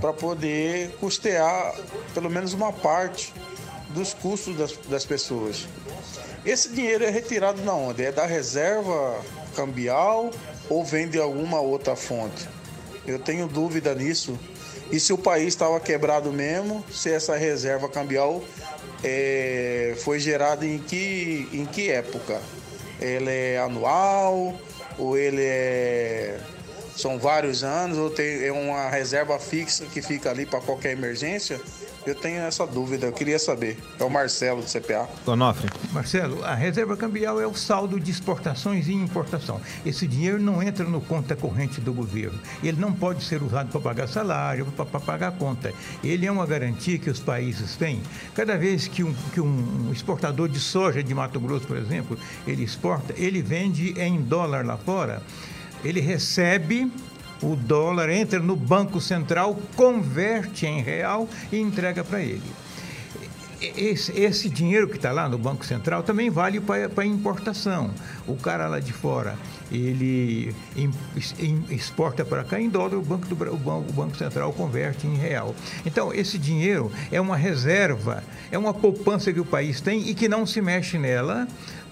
[0.00, 1.74] Para poder custear
[2.12, 3.32] pelo menos uma parte
[3.90, 5.66] dos custos das, das pessoas.
[6.44, 8.04] Esse dinheiro é retirado da onde?
[8.04, 9.18] É da reserva
[9.54, 10.30] cambial
[10.68, 12.48] ou vem de alguma outra fonte?
[13.06, 14.38] Eu tenho dúvida nisso.
[14.90, 18.42] E se o país estava quebrado mesmo, se essa reserva cambial
[19.04, 22.40] é, foi gerada em que, em que época?
[23.00, 24.54] Ele é anual
[24.98, 26.38] ou ele é
[27.00, 31.60] são vários anos ou tem é uma reserva fixa que fica ali para qualquer emergência?
[32.06, 33.76] Eu tenho essa dúvida, eu queria saber.
[33.98, 35.06] É o Marcelo do CPA.
[35.24, 35.68] Donofre.
[35.92, 39.60] Marcelo, a reserva cambial é o saldo de exportações e importação.
[39.84, 42.38] Esse dinheiro não entra no conta corrente do governo.
[42.62, 45.74] Ele não pode ser usado para pagar salário, para pagar conta.
[46.02, 48.02] Ele é uma garantia que os países têm.
[48.34, 52.64] Cada vez que um, que um exportador de soja de Mato Grosso, por exemplo, ele
[52.64, 55.22] exporta, ele vende em dólar lá fora,
[55.84, 56.90] ele recebe
[57.42, 62.42] o dólar entra no Banco Central, converte em real e entrega para ele.
[63.76, 67.90] Esse, esse, dinheiro que está lá no Banco Central também vale para importação.
[68.26, 69.36] O cara lá de fora,
[69.70, 70.54] ele
[71.68, 75.14] exporta para cá em dólar, o banco, do, o banco, o banco Central converte em
[75.14, 75.54] real.
[75.84, 80.26] Então, esse dinheiro é uma reserva, é uma poupança que o país tem e que
[80.26, 81.46] não se mexe nela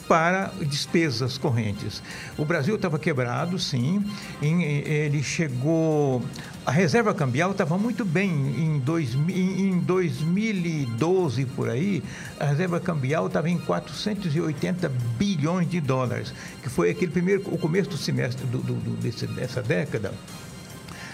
[0.08, 2.02] para despesas correntes.
[2.38, 4.02] O Brasil estava quebrado, sim,
[4.40, 6.22] ele chegou.
[6.64, 12.02] A reserva cambial estava muito bem em, dois, em 2012 por aí.
[12.40, 17.90] A reserva cambial estava em 480 bilhões de dólares, que foi aquele primeiro, o começo
[17.90, 20.12] do semestre do, do, do desse, dessa década.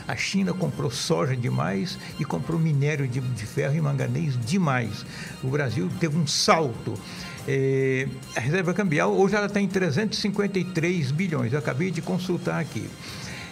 [0.07, 5.05] A China comprou soja demais e comprou minério de, de ferro e manganês demais.
[5.43, 6.95] O Brasil teve um salto.
[7.47, 11.53] É, a reserva cambial hoje ela está em 353 bilhões.
[11.53, 12.89] Eu acabei de consultar aqui.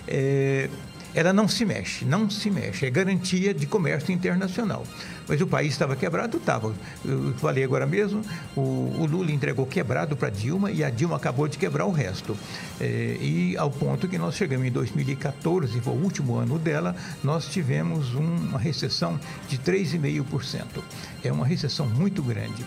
[0.06, 0.68] É,
[1.14, 2.87] ela não se mexe, não se mexe.
[2.87, 4.85] É garantia de comércio internacional.
[5.29, 6.75] Mas o país estava quebrado, estava.
[7.05, 8.22] Eu falei agora mesmo,
[8.57, 12.37] o, o Lula entregou quebrado para Dilma e a Dilma acabou de quebrar o resto.
[12.81, 17.46] É, e ao ponto que nós chegamos em 2014, foi o último ano dela, nós
[17.46, 20.83] tivemos uma recessão de 3,5%.
[21.22, 22.64] É uma recessão muito grande.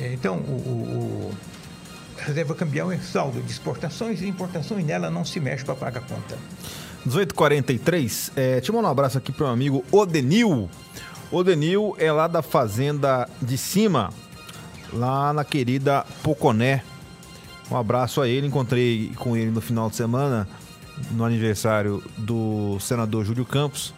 [0.00, 1.34] É, então, o, o,
[2.18, 6.00] a reserva cambial é saldo de exportações e importações, nela não se mexe para pagar
[6.00, 6.38] conta.
[7.04, 10.68] 1843, é, te mandar um abraço aqui para o meu amigo Odenil.
[11.30, 14.10] Odenil é lá da fazenda de cima,
[14.92, 16.82] lá na querida Poconé.
[17.70, 20.48] Um abraço a ele, encontrei com ele no final de semana,
[21.10, 23.92] no aniversário do senador Júlio Campos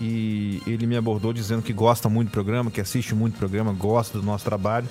[0.00, 3.72] e ele me abordou dizendo que gosta muito do programa, que assiste muito do programa,
[3.72, 4.88] gosta do nosso trabalho.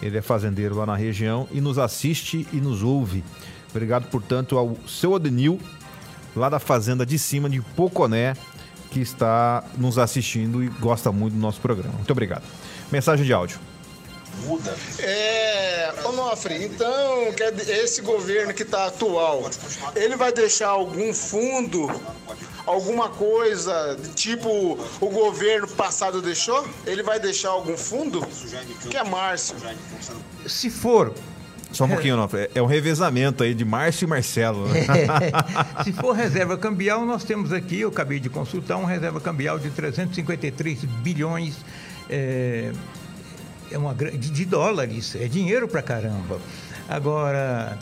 [0.00, 3.24] Ele é fazendeiro lá na região e nos assiste e nos ouve.
[3.70, 5.58] Obrigado, portanto, ao seu Odenil,
[6.34, 8.34] lá da fazenda de cima de Poconé,
[8.90, 11.94] que está nos assistindo e gosta muito do nosso programa.
[11.94, 12.42] Muito obrigado.
[12.90, 13.58] Mensagem de áudio.
[14.98, 17.34] É, Onofre, então
[17.68, 19.50] esse governo que está atual,
[19.94, 21.90] ele vai deixar algum fundo
[22.66, 26.66] alguma coisa, tipo o governo passado deixou?
[26.86, 28.26] Ele vai deixar algum fundo?
[28.88, 29.56] Que é Márcio.
[30.46, 31.12] Se for
[31.72, 32.28] só um pouquinho, não.
[32.54, 34.66] É um revezamento aí de Márcio e Marcelo.
[34.74, 35.84] É.
[35.84, 39.70] Se for reserva cambial, nós temos aqui, eu acabei de consultar, um reserva cambial de
[39.70, 41.58] 353 bilhões
[42.08, 42.72] é,
[43.70, 45.14] é uma, de, de dólares.
[45.14, 46.40] É dinheiro pra caramba.
[46.88, 47.78] Agora,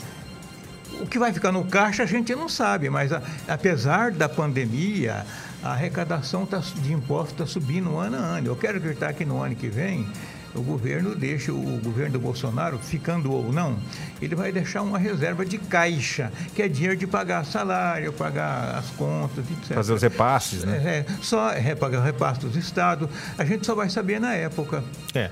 [1.01, 5.25] o que vai ficar no caixa a gente não sabe, mas a, apesar da pandemia,
[5.63, 8.47] a arrecadação tá, de impostos está subindo ano a ano.
[8.47, 10.07] Eu quero acreditar que no ano que vem
[10.55, 13.77] o governo deixa, o governo do Bolsonaro, ficando ou não,
[14.21, 18.89] ele vai deixar uma reserva de caixa, que é dinheiro de pagar salário, pagar as
[18.91, 19.75] contas, etc.
[19.75, 20.81] Fazer os repasses, né?
[20.83, 23.09] É, é só é, pagar o repasse dos estados.
[23.37, 24.83] A gente só vai saber na época.
[25.13, 25.29] É.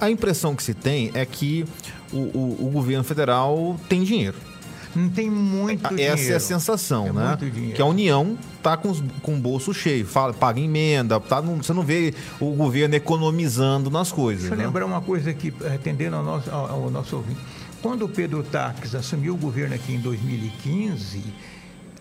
[0.00, 1.64] A impressão que se tem é que
[2.12, 4.47] o, o, o governo federal tem dinheiro
[4.94, 6.14] não tem muito Essa dinheiro.
[6.14, 7.38] Essa é a sensação, é né?
[7.74, 11.56] Que a União tá com, os, com o bolso cheio, fala, paga emenda, tá, não,
[11.56, 14.42] você não vê o governo economizando nas coisas.
[14.42, 14.62] Deixa né?
[14.62, 17.40] eu lembrar uma coisa aqui, atendendo ao nosso, ao, ao nosso ouvinte.
[17.80, 21.22] Quando o Pedro Taques assumiu o governo aqui em 2015,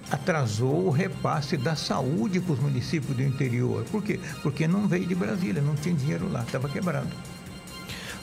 [0.10, 3.84] atrasou o repasse da saúde para os municípios do interior.
[3.92, 4.20] Por quê?
[4.42, 7.10] Porque não veio de Brasília, não tinha dinheiro lá, estava quebrado.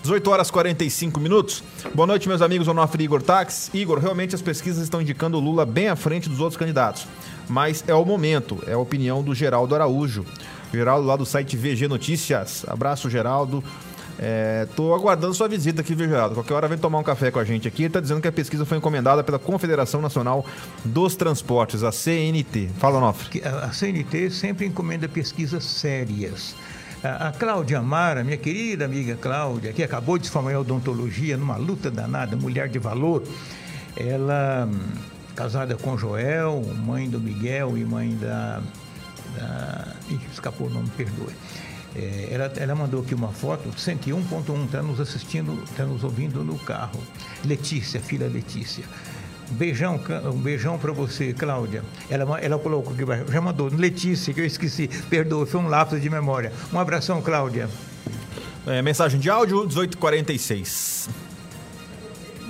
[0.04, 1.64] 18 horas 45 minutos.
[1.94, 3.70] Boa noite, meus amigos Onofre Igor Tax.
[3.72, 7.06] Igor, realmente as pesquisas estão indicando o Lula bem à frente dos outros candidatos.
[7.48, 10.26] Mas é o momento, é a opinião do Geraldo Araújo.
[10.70, 12.66] Geraldo lá do site VG Notícias.
[12.68, 13.64] Abraço, Geraldo.
[14.18, 16.34] É, tô aguardando sua visita aqui, viu, Geraldo?
[16.34, 17.84] Qualquer hora vem tomar um café com a gente aqui.
[17.84, 20.44] Ele tá dizendo que a pesquisa foi encomendada pela Confederação Nacional
[20.84, 22.68] dos Transportes, a CNT.
[22.76, 23.40] Fala, Onofre.
[23.42, 26.54] A CNT sempre encomenda pesquisas sérias.
[27.04, 31.56] A, Cláudia Amara, minha querida amiga Cláudia, que acabou de se formar em odontologia numa
[31.56, 33.22] luta danada, mulher de valor,
[33.94, 34.66] ela,
[35.36, 38.62] casada com Joel, mãe do Miguel e mãe da.
[39.36, 41.34] da ih, escapou o nome, perdoe.
[41.94, 46.58] É, ela, ela, mandou aqui uma foto, 101.1, está nos assistindo, está nos ouvindo no
[46.58, 47.02] carro.
[47.44, 48.84] Letícia, filha Letícia.
[49.54, 51.84] Beijão, um beijão para você, Cláudia.
[52.10, 53.68] Ela, ela colocou aqui, já mandou.
[53.68, 54.88] Letícia, que eu esqueci.
[55.08, 56.52] Perdoa, foi um lapso de memória.
[56.72, 57.68] Um abração, Cláudia.
[58.66, 61.08] É, mensagem de áudio, 1846.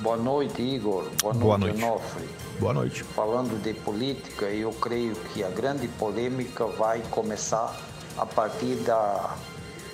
[0.01, 1.11] Boa noite, Igor.
[1.21, 1.93] Boa, Boa noite, noite.
[1.93, 2.29] Onofre.
[2.59, 3.05] Boa noite.
[3.05, 7.79] Falando de política, eu creio que a grande polêmica vai começar
[8.17, 9.37] a partir da,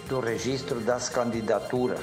[0.08, 2.00] do registro das candidaturas.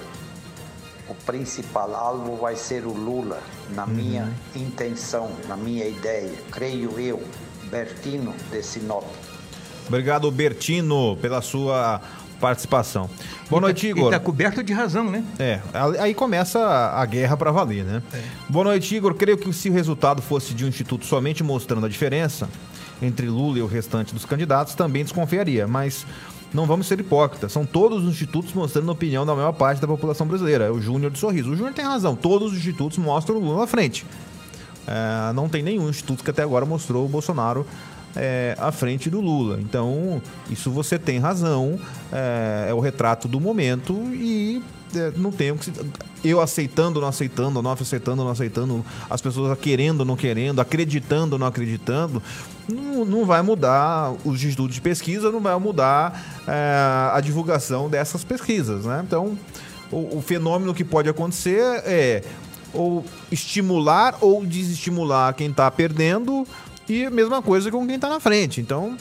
[1.09, 3.41] O principal alvo vai ser o Lula,
[3.73, 7.23] na minha intenção, na minha ideia, creio eu,
[7.71, 9.05] Bertino de Sinop.
[9.87, 12.01] Obrigado, Bertino, pela sua
[12.41, 13.09] participação.
[13.49, 14.05] Boa noite, Igor.
[14.05, 15.23] Está coberto de razão, né?
[15.39, 15.61] É,
[15.99, 18.03] aí começa a guerra para valer, né?
[18.13, 18.21] É.
[18.49, 19.13] Boa noite, Igor.
[19.15, 22.49] Creio que se o resultado fosse de um instituto somente mostrando a diferença
[23.01, 26.05] entre Lula e o restante dos candidatos, também desconfiaria, mas
[26.53, 27.51] não vamos ser hipócritas.
[27.51, 30.65] São todos os institutos mostrando a opinião da maior parte da população brasileira.
[30.65, 31.51] É o Júnior de Sorriso.
[31.51, 32.15] O Júnior tem razão.
[32.15, 34.05] Todos os institutos mostram o Lula na frente.
[34.87, 37.65] É, não tem nenhum instituto que até agora mostrou o Bolsonaro
[38.15, 39.59] é, à frente do Lula.
[39.61, 41.77] Então, isso você tem razão,
[42.11, 44.63] é, é o retrato do momento e
[44.95, 45.65] é, não tenho que.
[45.65, 45.71] se-
[46.23, 51.45] Eu aceitando, não aceitando, não aceitando, não aceitando, as pessoas querendo, não querendo, acreditando, não
[51.47, 52.23] acreditando,
[52.67, 58.23] não, não vai mudar os estudos de pesquisa, não vai mudar é, a divulgação dessas
[58.23, 59.01] pesquisas, né?
[59.05, 59.37] Então,
[59.91, 62.23] o, o fenômeno que pode acontecer é
[62.73, 66.45] ou estimular ou desestimular quem está perdendo
[66.87, 68.61] e a mesma coisa com quem está na frente.
[68.61, 68.97] Então,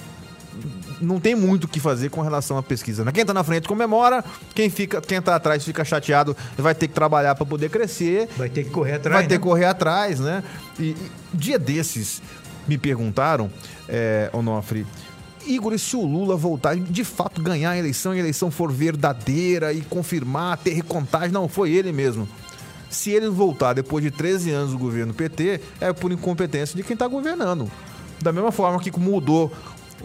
[1.00, 3.04] não tem muito o que fazer com relação à pesquisa.
[3.04, 3.12] Né?
[3.12, 6.94] Quem está na frente comemora, quem fica, quem está atrás fica chateado, vai ter que
[6.94, 8.28] trabalhar para poder crescer.
[8.36, 9.16] Vai ter que correr atrás.
[9.16, 9.38] Vai ter né?
[9.38, 10.42] que correr atrás, né?
[10.78, 10.96] E, e
[11.34, 12.22] dia desses
[12.66, 13.50] me perguntaram,
[13.88, 14.86] é, Onofre,
[15.46, 18.72] Igor, e se o Lula voltar de fato ganhar a eleição e a eleição for
[18.72, 22.28] verdadeira e confirmar, ter recontagem, não, foi ele mesmo.
[22.90, 26.94] Se ele voltar depois de 13 anos do governo PT, é por incompetência de quem
[26.94, 27.70] está governando.
[28.20, 29.52] Da mesma forma que mudou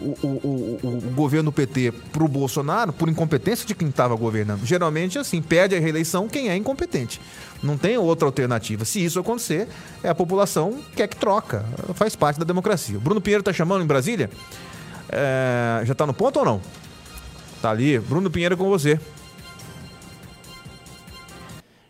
[0.02, 4.64] o, o, o, o governo PT para o Bolsonaro, por incompetência de quem estava governando.
[4.64, 7.20] Geralmente, assim, perde a reeleição quem é incompetente.
[7.62, 8.84] Não tem outra alternativa.
[8.84, 9.68] Se isso acontecer,
[10.02, 11.64] é a população quer que troca.
[11.94, 12.98] Faz parte da democracia.
[12.98, 14.28] O Bruno Pinheiro está chamando em Brasília?
[15.08, 16.60] É, já está no ponto ou não?
[17.60, 17.98] Tá ali.
[17.98, 18.98] Bruno Pinheiro com você.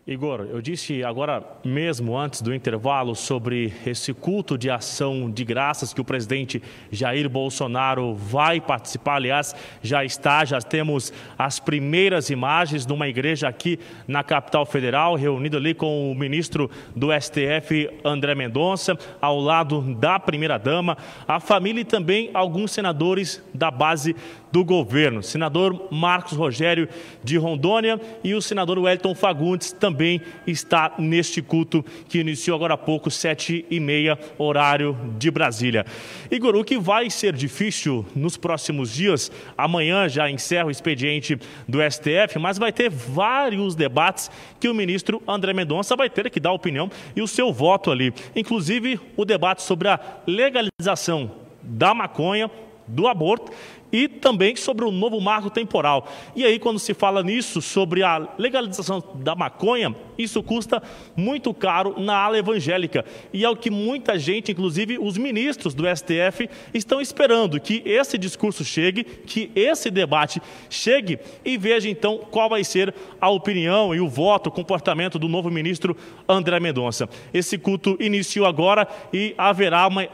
[0.04, 5.94] Igor, eu disse agora mesmo antes do intervalo sobre esse culto de ação de graças
[5.94, 9.14] que o presidente Jair Bolsonaro vai participar.
[9.14, 13.78] Aliás, já está, já temos as primeiras imagens de uma igreja aqui
[14.08, 20.18] na capital federal, reunido ali com o ministro do STF, André Mendonça, ao lado da
[20.18, 20.98] primeira-dama,
[21.28, 24.16] a família e também alguns senadores da base
[24.52, 25.22] do governo.
[25.22, 26.88] Senador Marcos Rogério
[27.24, 32.78] de Rondônia e o senador Wellington Fagundes também está neste culto que iniciou agora há
[32.78, 35.86] pouco, sete e meia, horário de Brasília.
[36.30, 41.78] Igor, o que vai ser difícil nos próximos dias, amanhã já encerra o expediente do
[41.90, 44.30] STF, mas vai ter vários debates
[44.60, 48.12] que o ministro André Mendonça vai ter que dar opinião e o seu voto ali.
[48.36, 51.30] Inclusive o debate sobre a legalização
[51.62, 52.50] da maconha,
[52.86, 53.52] do aborto
[53.92, 56.10] e também sobre o novo marco temporal.
[56.34, 60.82] E aí, quando se fala nisso, sobre a legalização da maconha, isso custa
[61.14, 63.04] muito caro na ala evangélica.
[63.32, 68.16] E é o que muita gente, inclusive os ministros do STF, estão esperando que esse
[68.16, 70.40] discurso chegue, que esse debate
[70.70, 75.28] chegue e veja então qual vai ser a opinião e o voto, o comportamento do
[75.28, 75.96] novo ministro
[76.28, 77.08] André Mendonça.
[77.34, 80.08] Esse culto iniciou agora e haverá uma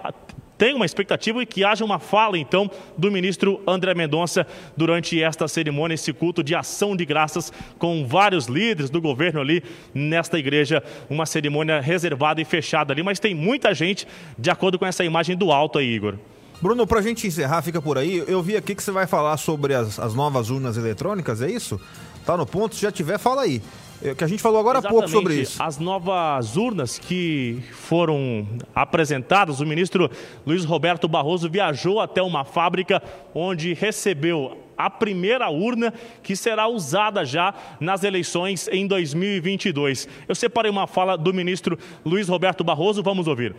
[0.58, 4.44] tem uma expectativa de que haja uma fala, então, do ministro André Mendonça
[4.76, 9.62] durante esta cerimônia, esse culto de ação de graças com vários líderes do governo ali
[9.94, 10.82] nesta igreja.
[11.08, 14.06] Uma cerimônia reservada e fechada ali, mas tem muita gente,
[14.36, 16.16] de acordo com essa imagem do alto aí, Igor.
[16.60, 18.24] Bruno, pra gente encerrar, fica por aí.
[18.26, 21.80] Eu vi aqui que você vai falar sobre as, as novas urnas eletrônicas, é isso?
[22.26, 22.74] Tá no ponto?
[22.74, 23.62] Se já tiver, fala aí.
[24.02, 25.42] É, que a gente falou agora há pouco sobre Exatamente.
[25.42, 25.62] isso.
[25.62, 30.08] As novas urnas que foram apresentadas, o ministro
[30.46, 33.02] Luiz Roberto Barroso viajou até uma fábrica
[33.34, 35.92] onde recebeu a primeira urna
[36.22, 40.08] que será usada já nas eleições em 2022.
[40.28, 41.76] Eu separei uma fala do ministro
[42.06, 43.56] Luiz Roberto Barroso, vamos ouvir.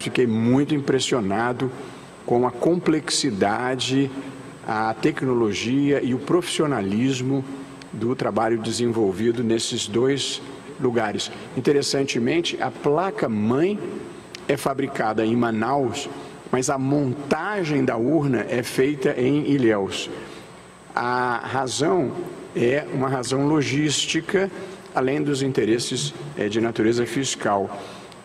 [0.00, 1.70] Fiquei muito impressionado
[2.26, 4.10] com a complexidade,
[4.66, 7.44] a tecnologia e o profissionalismo
[7.92, 10.40] do trabalho desenvolvido nesses dois
[10.80, 11.30] lugares.
[11.56, 13.78] Interessantemente, a placa mãe
[14.48, 16.08] é fabricada em Manaus,
[16.50, 20.10] mas a montagem da urna é feita em Ilhéus.
[20.94, 22.12] A razão
[22.56, 24.50] é uma razão logística,
[24.94, 27.70] além dos interesses eh, de natureza fiscal.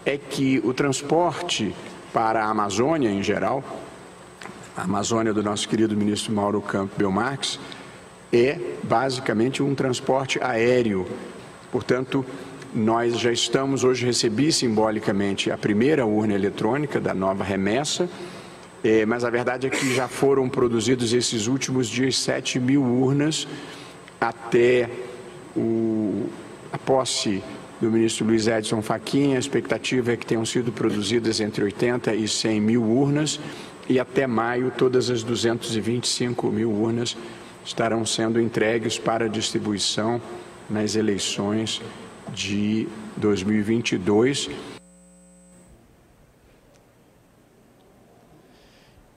[0.05, 1.75] é que o transporte
[2.13, 3.63] para a Amazônia em geral,
[4.77, 7.59] a Amazônia do nosso querido ministro Mauro Campo Belmarx,
[8.35, 11.07] é basicamente um transporte aéreo.
[11.71, 12.25] Portanto,
[12.73, 18.09] nós já estamos hoje recebi simbolicamente a primeira urna eletrônica da nova remessa,
[18.83, 23.47] é, mas a verdade é que já foram produzidos esses últimos dias 7 mil urnas
[24.19, 24.89] até
[25.55, 26.27] o,
[26.71, 27.41] a posse
[27.79, 29.35] do ministro Luiz Edson Fachin.
[29.35, 33.39] A expectativa é que tenham sido produzidas entre 80 e 100 mil urnas
[33.87, 37.15] e até maio todas as 225 mil urnas
[37.65, 40.21] estarão sendo entregues para distribuição
[40.69, 41.81] nas eleições
[42.33, 42.87] de
[43.17, 44.49] 2022.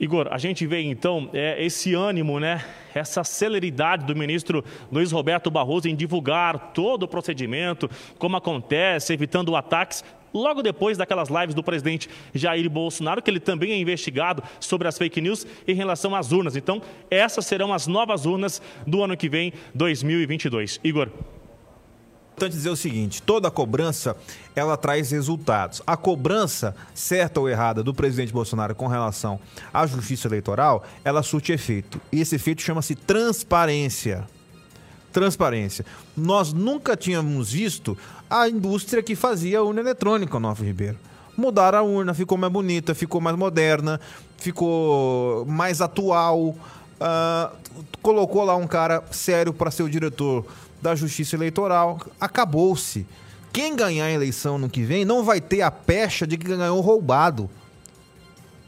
[0.01, 2.65] Igor, a gente vê então é, esse ânimo, né?
[2.95, 9.57] Essa celeridade do ministro Luiz Roberto Barroso em divulgar todo o procedimento, como acontece, evitando
[9.57, 10.05] ataques.
[10.33, 14.99] Logo depois daquelas lives do presidente Jair Bolsonaro, que ele também é investigado sobre as
[14.99, 16.57] fake news em relação às urnas.
[16.57, 20.81] Então, essas serão as novas urnas do ano que vem, 2022.
[20.85, 21.11] Igor
[22.39, 24.17] importante dizer o seguinte: toda cobrança
[24.55, 25.83] ela traz resultados.
[25.87, 29.41] A cobrança, certa ou errada, do presidente Bolsonaro com relação
[29.75, 32.01] à justiça eleitoral, ela surte efeito.
[32.13, 34.27] E esse efeito chama-se transparência.
[35.13, 35.85] Transparência.
[36.17, 37.97] Nós nunca tínhamos visto
[38.29, 40.99] a indústria que fazia urna eletrônica, Novo Ribeiro.
[41.37, 44.01] Mudaram a urna, ficou mais bonita, ficou mais moderna,
[44.37, 46.49] ficou mais atual.
[47.01, 47.57] Uh,
[48.03, 50.45] colocou lá um cara sério para ser o diretor
[50.83, 52.01] da Justiça Eleitoral.
[52.21, 53.07] Acabou-se.
[53.53, 56.81] Quem ganhar a eleição no que vem não vai ter a pecha de que ganhou
[56.81, 57.49] roubado.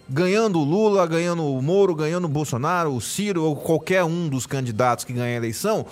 [0.09, 4.47] Ganhando o Lula, ganhando o Moro, ganhando o Bolsonaro, o Ciro ou qualquer um dos
[4.47, 5.86] candidatos que ganha a eleição,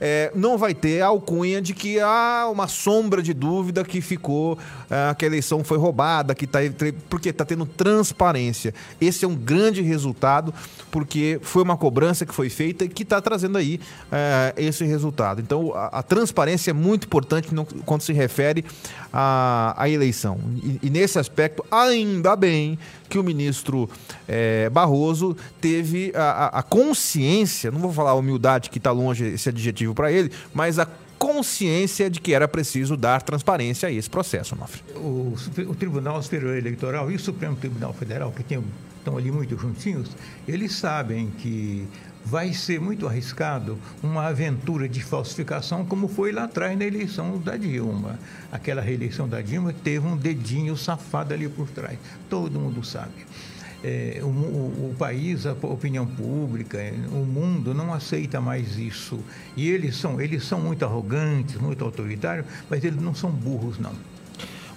[0.00, 4.58] é, não vai ter a alcunha de que há uma sombra de dúvida que ficou,
[4.90, 6.60] é, que a eleição foi roubada, que tá,
[7.08, 8.74] porque está tendo transparência.
[9.00, 10.52] Esse é um grande resultado,
[10.90, 13.80] porque foi uma cobrança que foi feita e que está trazendo aí
[14.10, 15.40] é, esse resultado.
[15.40, 18.64] Então, a, a, transparência é muito importante no, quando se refere
[19.12, 20.38] à, à eleição.
[20.62, 22.78] E, e, nesse aspecto, ainda bem
[23.08, 23.88] que o ministro
[24.26, 29.48] é, Barroso teve a, a, consciência, não vou falar a humildade, que está longe esse
[29.48, 30.86] adjetivo para ele, mas a
[31.18, 34.82] consciência de que era preciso dar transparência a esse processo, Nofre.
[34.96, 35.34] O,
[35.68, 38.62] o Tribunal Superior Eleitoral e o Supremo Tribunal Federal, que tem,
[38.98, 40.10] estão ali muito juntinhos,
[40.46, 41.88] eles sabem que
[42.26, 47.56] vai ser muito arriscado uma aventura de falsificação, como foi lá atrás na eleição da
[47.56, 48.18] Dilma.
[48.50, 51.96] Aquela reeleição da Dilma teve um dedinho safado ali por trás.
[52.28, 53.24] Todo mundo sabe.
[53.88, 56.76] É, o, o, país, a opinião pública,
[57.12, 59.20] o mundo não aceita mais isso.
[59.56, 63.92] E eles são, eles são muito arrogantes, muito autoritários, mas eles não são burros, não.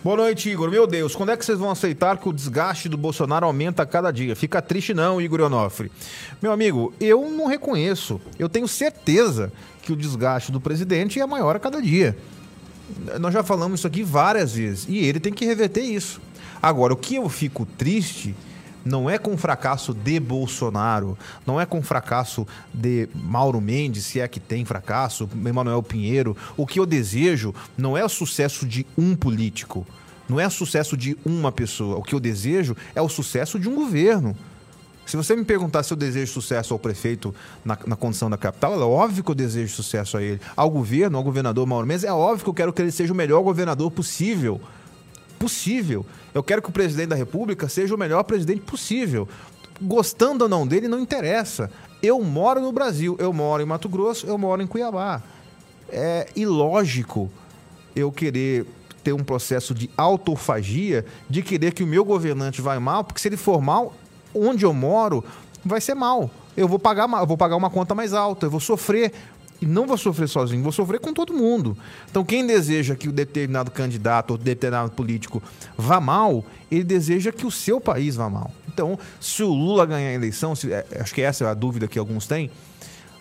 [0.04, 0.70] Boa noite, Igor.
[0.70, 3.86] Meu Deus, quando é que vocês vão aceitar que o desgaste do Bolsonaro aumenta a
[3.88, 4.36] cada dia?
[4.36, 5.92] Fica triste não, Igor Onofre.
[6.40, 8.22] Meu amigo, eu não reconheço.
[8.38, 9.52] Eu tenho certeza
[9.82, 12.16] que o desgaste do presidente é maior a cada dia.
[13.20, 16.22] Nós já falamos isso aqui várias vezes e ele tem que reverter isso.
[16.62, 18.36] Agora, o que eu fico triste
[18.90, 24.06] não é com o fracasso de Bolsonaro, não é com o fracasso de Mauro Mendes,
[24.06, 26.36] se é que tem fracasso, Emanuel Pinheiro.
[26.58, 29.86] O que eu desejo não é o sucesso de um político,
[30.28, 31.98] não é o sucesso de uma pessoa.
[31.98, 34.36] O que eu desejo é o sucesso de um governo.
[35.06, 37.34] Se você me perguntar se eu desejo sucesso ao prefeito
[37.66, 40.40] na, na condição da capital, é óbvio que eu desejo sucesso a ele.
[40.56, 43.16] Ao governo, ao governador Mauro Mendes, é óbvio que eu quero que ele seja o
[43.16, 44.62] melhor governador possível
[45.40, 46.06] possível.
[46.34, 49.28] Eu quero que o presidente da República seja o melhor presidente possível.
[49.82, 51.72] Gostando ou não dele, não interessa.
[52.04, 55.24] Eu moro no Brasil, eu moro em Mato Grosso, eu moro em Cuiabá.
[55.90, 57.32] É ilógico
[57.96, 58.66] eu querer
[59.04, 63.28] ter um processo de autofagia, de querer que o meu governante vai mal, porque se
[63.28, 63.94] ele for mal,
[64.36, 65.24] onde eu moro,
[65.64, 66.30] vai ser mal.
[66.56, 69.14] Eu vou pagar, eu vou pagar uma conta mais alta, eu vou sofrer
[69.62, 71.78] e não vou sofrer sozinho, vou sofrer com todo mundo.
[72.10, 75.44] Então, quem deseja que o determinado candidato ou determinado político
[75.78, 78.52] vá mal, ele deseja que o seu país vá mal.
[78.68, 81.88] Então, se o Lula ganhar a eleição, se, é, acho que essa é a dúvida
[81.88, 82.50] que alguns têm,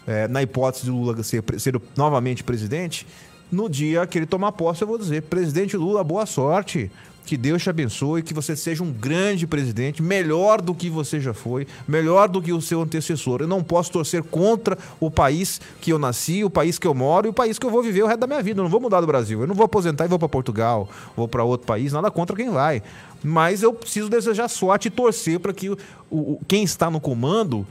[0.07, 3.07] é, na hipótese de Lula ser, ser novamente presidente,
[3.51, 6.91] no dia que ele tomar posse, eu vou dizer: presidente Lula, boa sorte.
[7.29, 11.35] Que Deus te abençoe, que você seja um grande presidente, melhor do que você já
[11.35, 13.43] foi, melhor do que o seu antecessor.
[13.43, 17.27] Eu não posso torcer contra o país que eu nasci, o país que eu moro
[17.27, 18.61] e o país que eu vou viver o resto da minha vida.
[18.61, 19.43] Eu não vou mudar do Brasil.
[19.43, 22.49] Eu não vou aposentar e vou para Portugal, vou para outro país, nada contra quem
[22.49, 22.83] vai.
[23.23, 25.77] Mas eu preciso desejar sorte e torcer para que o,
[26.11, 27.67] o, quem está no comando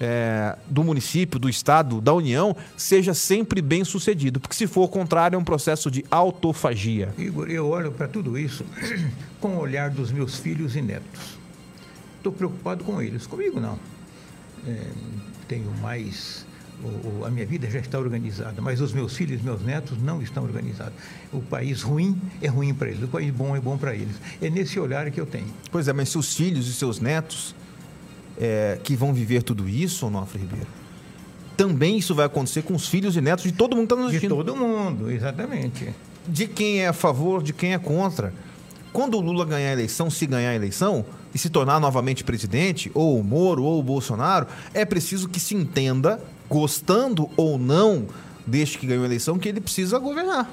[0.00, 4.40] é, do município, do estado, da União, seja sempre bem sucedido.
[4.40, 7.12] Porque se for o contrário, é um processo de autofagia.
[7.18, 8.64] Igor, eu olho para tudo isso
[9.38, 11.38] com o olhar dos meus filhos e netos.
[12.16, 13.26] Estou preocupado com eles.
[13.26, 13.78] Comigo não.
[14.66, 14.78] É,
[15.46, 16.46] tenho mais.
[16.82, 20.22] O, a minha vida já está organizada, mas os meus filhos e meus netos não
[20.22, 20.94] estão organizados.
[21.30, 24.16] O país ruim é ruim para eles, o país bom é bom para eles.
[24.40, 25.52] É nesse olhar que eu tenho.
[25.70, 27.54] Pois é, mas seus filhos e seus netos
[28.40, 30.66] é, que vão viver tudo isso, Onofre Ribeiro,
[31.56, 34.06] também isso vai acontecer com os filhos e netos de todo mundo que está nos
[34.06, 34.36] assistindo.
[34.36, 35.94] De todo mundo, exatamente.
[36.26, 38.32] De quem é a favor, de quem é contra.
[38.92, 42.90] Quando o Lula ganhar a eleição, se ganhar a eleição, e se tornar novamente presidente,
[42.94, 48.06] ou o Moro, ou o Bolsonaro, é preciso que se entenda, gostando ou não
[48.46, 50.50] desde que ganhou a eleição, que ele precisa governar.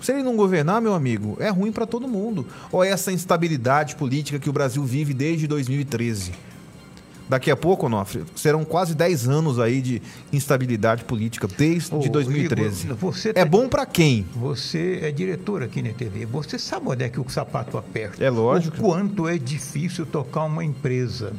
[0.00, 2.46] Se ele não governar, meu amigo, é ruim para todo mundo.
[2.70, 6.32] Ou essa instabilidade política que o Brasil vive desde 2013.
[7.28, 10.02] Daqui a pouco, Onofre, serão quase 10 anos aí de
[10.32, 12.86] instabilidade política, desde Ô, 2013.
[12.86, 14.26] Igor, você tá, é bom para quem?
[14.34, 16.26] Você é diretor aqui na TV.
[16.26, 18.22] Você sabe onde é que o sapato aperta.
[18.22, 18.76] É lógico.
[18.76, 21.32] O quanto é difícil tocar uma empresa.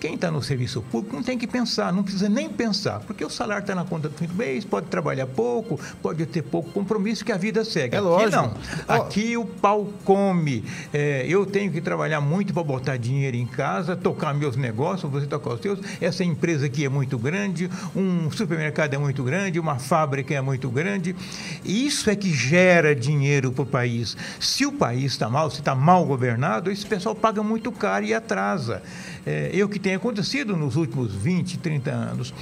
[0.00, 3.30] Quem está no serviço público não tem que pensar, não precisa nem pensar, porque o
[3.30, 7.24] salário está na conta do fim do mês, pode trabalhar pouco, pode ter pouco compromisso
[7.24, 7.96] que a vida segue.
[7.96, 8.36] É lógico.
[8.36, 8.46] Aqui
[8.88, 8.94] não.
[8.94, 10.64] Aqui o pau come.
[10.92, 15.26] É, eu tenho que trabalhar muito para botar dinheiro em casa, tocar meus negócios, você
[15.26, 15.78] tocar os seus.
[16.00, 20.68] Essa empresa aqui é muito grande, um supermercado é muito grande, uma fábrica é muito
[20.68, 21.16] grande.
[21.64, 24.16] Isso é que gera dinheiro para o país.
[24.38, 28.14] Se o país está mal, se está mal governado, esse pessoal paga muito caro e
[28.14, 28.82] atrasa.
[29.26, 32.32] É, eu que tem acontecido nos últimos 20, 30 anos.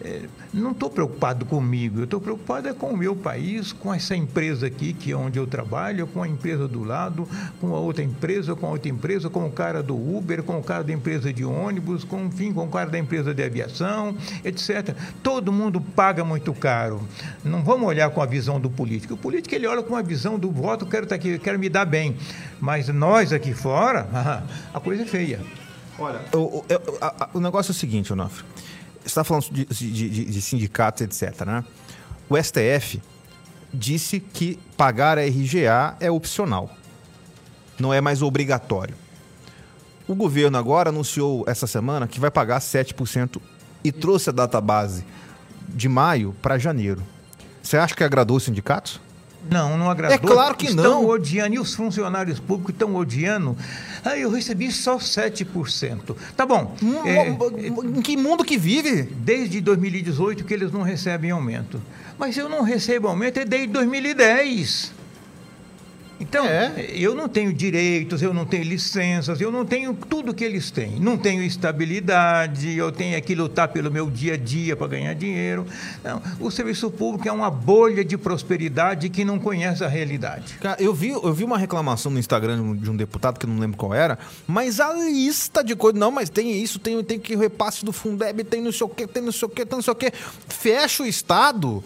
[0.00, 0.22] É,
[0.52, 4.66] não estou preocupado comigo, eu estou preocupado é com o meu país, com essa empresa
[4.66, 7.26] aqui, que é onde eu trabalho, com a empresa do lado,
[7.60, 10.62] com a outra empresa, com a outra empresa, com o cara do Uber, com o
[10.62, 14.14] cara da empresa de ônibus, com, enfim, com o cara da empresa de aviação,
[14.44, 14.94] etc.
[15.22, 17.00] Todo mundo paga muito caro.
[17.44, 19.14] Não vamos olhar com a visão do político.
[19.14, 21.86] O político ele olha com a visão do voto, quero estar aqui, quero me dar
[21.86, 22.16] bem.
[22.60, 24.06] Mas nós aqui fora,
[24.74, 25.63] a coisa é feia.
[25.98, 26.64] Olha, o, o,
[27.34, 28.44] o negócio é o seguinte, Onofre.
[29.00, 31.44] Você está falando de, de, de, de sindicatos, etc.
[31.46, 31.64] Né?
[32.28, 33.00] O STF
[33.72, 36.70] disse que pagar a RGA é opcional,
[37.78, 38.94] não é mais obrigatório.
[40.06, 43.40] O governo agora anunciou essa semana que vai pagar 7%
[43.82, 45.04] e trouxe a data base
[45.68, 47.02] de maio para janeiro.
[47.62, 49.00] Você acha que agradou os sindicatos?
[49.50, 50.16] Não, não agradou.
[50.16, 51.00] É claro que estão não.
[51.00, 51.54] Estão odiando.
[51.54, 53.56] E os funcionários públicos estão odiando.
[54.04, 56.16] Ah, eu recebi só 7%.
[56.36, 56.74] Tá bom.
[56.82, 59.02] Hum, é, em que mundo que vive?
[59.02, 61.80] Desde 2018 que eles não recebem aumento.
[62.18, 65.03] Mas eu não recebo aumento é desde 2010.
[66.20, 66.86] Então, é.
[66.92, 71.00] eu não tenho direitos, eu não tenho licenças, eu não tenho tudo que eles têm.
[71.00, 75.66] Não tenho estabilidade, eu tenho que lutar pelo meu dia a dia para ganhar dinheiro.
[76.02, 80.54] Não, o serviço público é uma bolha de prosperidade que não conhece a realidade.
[80.60, 83.58] Cara, eu vi, eu vi uma reclamação no Instagram de um deputado, que eu não
[83.58, 85.98] lembro qual era, mas a lista de coisas.
[85.98, 89.06] Não, mas tem isso, tem, tem que repasse do Fundeb, tem não sei o quê,
[89.06, 90.12] tem não sei o quê, tem não sei o quê.
[90.48, 91.82] Fecha o Estado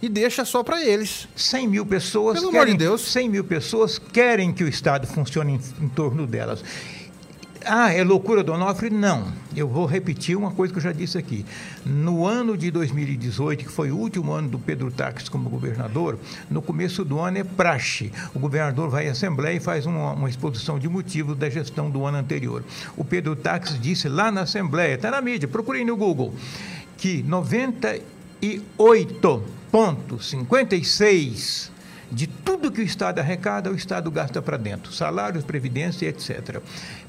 [0.00, 1.28] e deixa só para eles.
[1.34, 2.38] 100 mil pessoas.
[2.38, 3.00] Pelo querem, amor de Deus.
[3.00, 6.62] 100 mil pessoas querem que o Estado funcione em, em torno delas.
[7.64, 8.88] Ah, é loucura do Onofre?
[8.88, 9.32] Não.
[9.54, 11.44] Eu vou repetir uma coisa que eu já disse aqui.
[11.84, 16.18] No ano de 2018, que foi o último ano do Pedro Táxi como governador,
[16.48, 18.12] no começo do ano é praxe.
[18.32, 22.06] O governador vai à Assembleia e faz uma, uma exposição de motivos da gestão do
[22.06, 22.64] ano anterior.
[22.96, 26.32] O Pedro Táxi disse lá na Assembleia, está na mídia, procurem no Google,
[26.96, 31.70] que 98 ponto 56
[32.10, 36.60] de tudo que o Estado arrecada, o Estado gasta para dentro, salários, previdência, etc.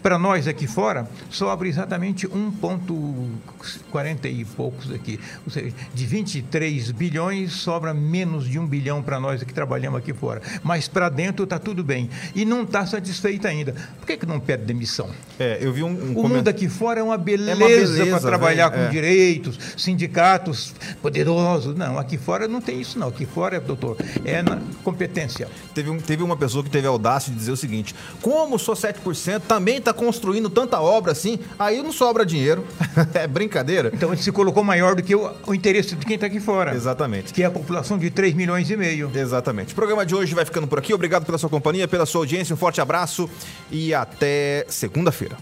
[0.02, 5.20] Para nós aqui fora, sobra exatamente 1,40 e poucos aqui.
[5.46, 10.14] Ou seja, de 23 bilhões, sobra menos de um bilhão para nós que trabalhamos aqui
[10.14, 10.42] fora.
[10.64, 12.10] Mas para dentro está tudo bem.
[12.36, 13.74] E não está satisfeito ainda.
[14.00, 15.10] Por que, que não pede demissão?
[15.40, 16.38] É, eu vi um, um o coment...
[16.38, 18.90] mundo aqui fora é uma beleza, é beleza para trabalhar com é.
[18.90, 21.76] direitos, sindicatos poderosos.
[21.76, 23.08] Não, aqui fora não tem isso, não.
[23.08, 24.60] Aqui fora, doutor, é na
[24.92, 25.50] competência.
[25.74, 29.42] Teve, teve uma pessoa que teve a audácia de dizer o seguinte: como sou 7%,
[29.42, 32.66] também está está construindo tanta obra assim, aí não sobra dinheiro.
[33.14, 33.92] é brincadeira.
[33.94, 36.76] Então ele se colocou maior do que o, o interesse de quem está aqui fora.
[36.76, 37.34] Exatamente.
[37.34, 39.12] Que é a população de 3 milhões e meio.
[39.14, 39.74] Exatamente.
[39.74, 40.94] O programa de hoje vai ficando por aqui.
[40.94, 42.54] Obrigado pela sua companhia, pela sua audiência.
[42.54, 43.30] Um forte abraço
[43.72, 45.38] e até segunda-feira.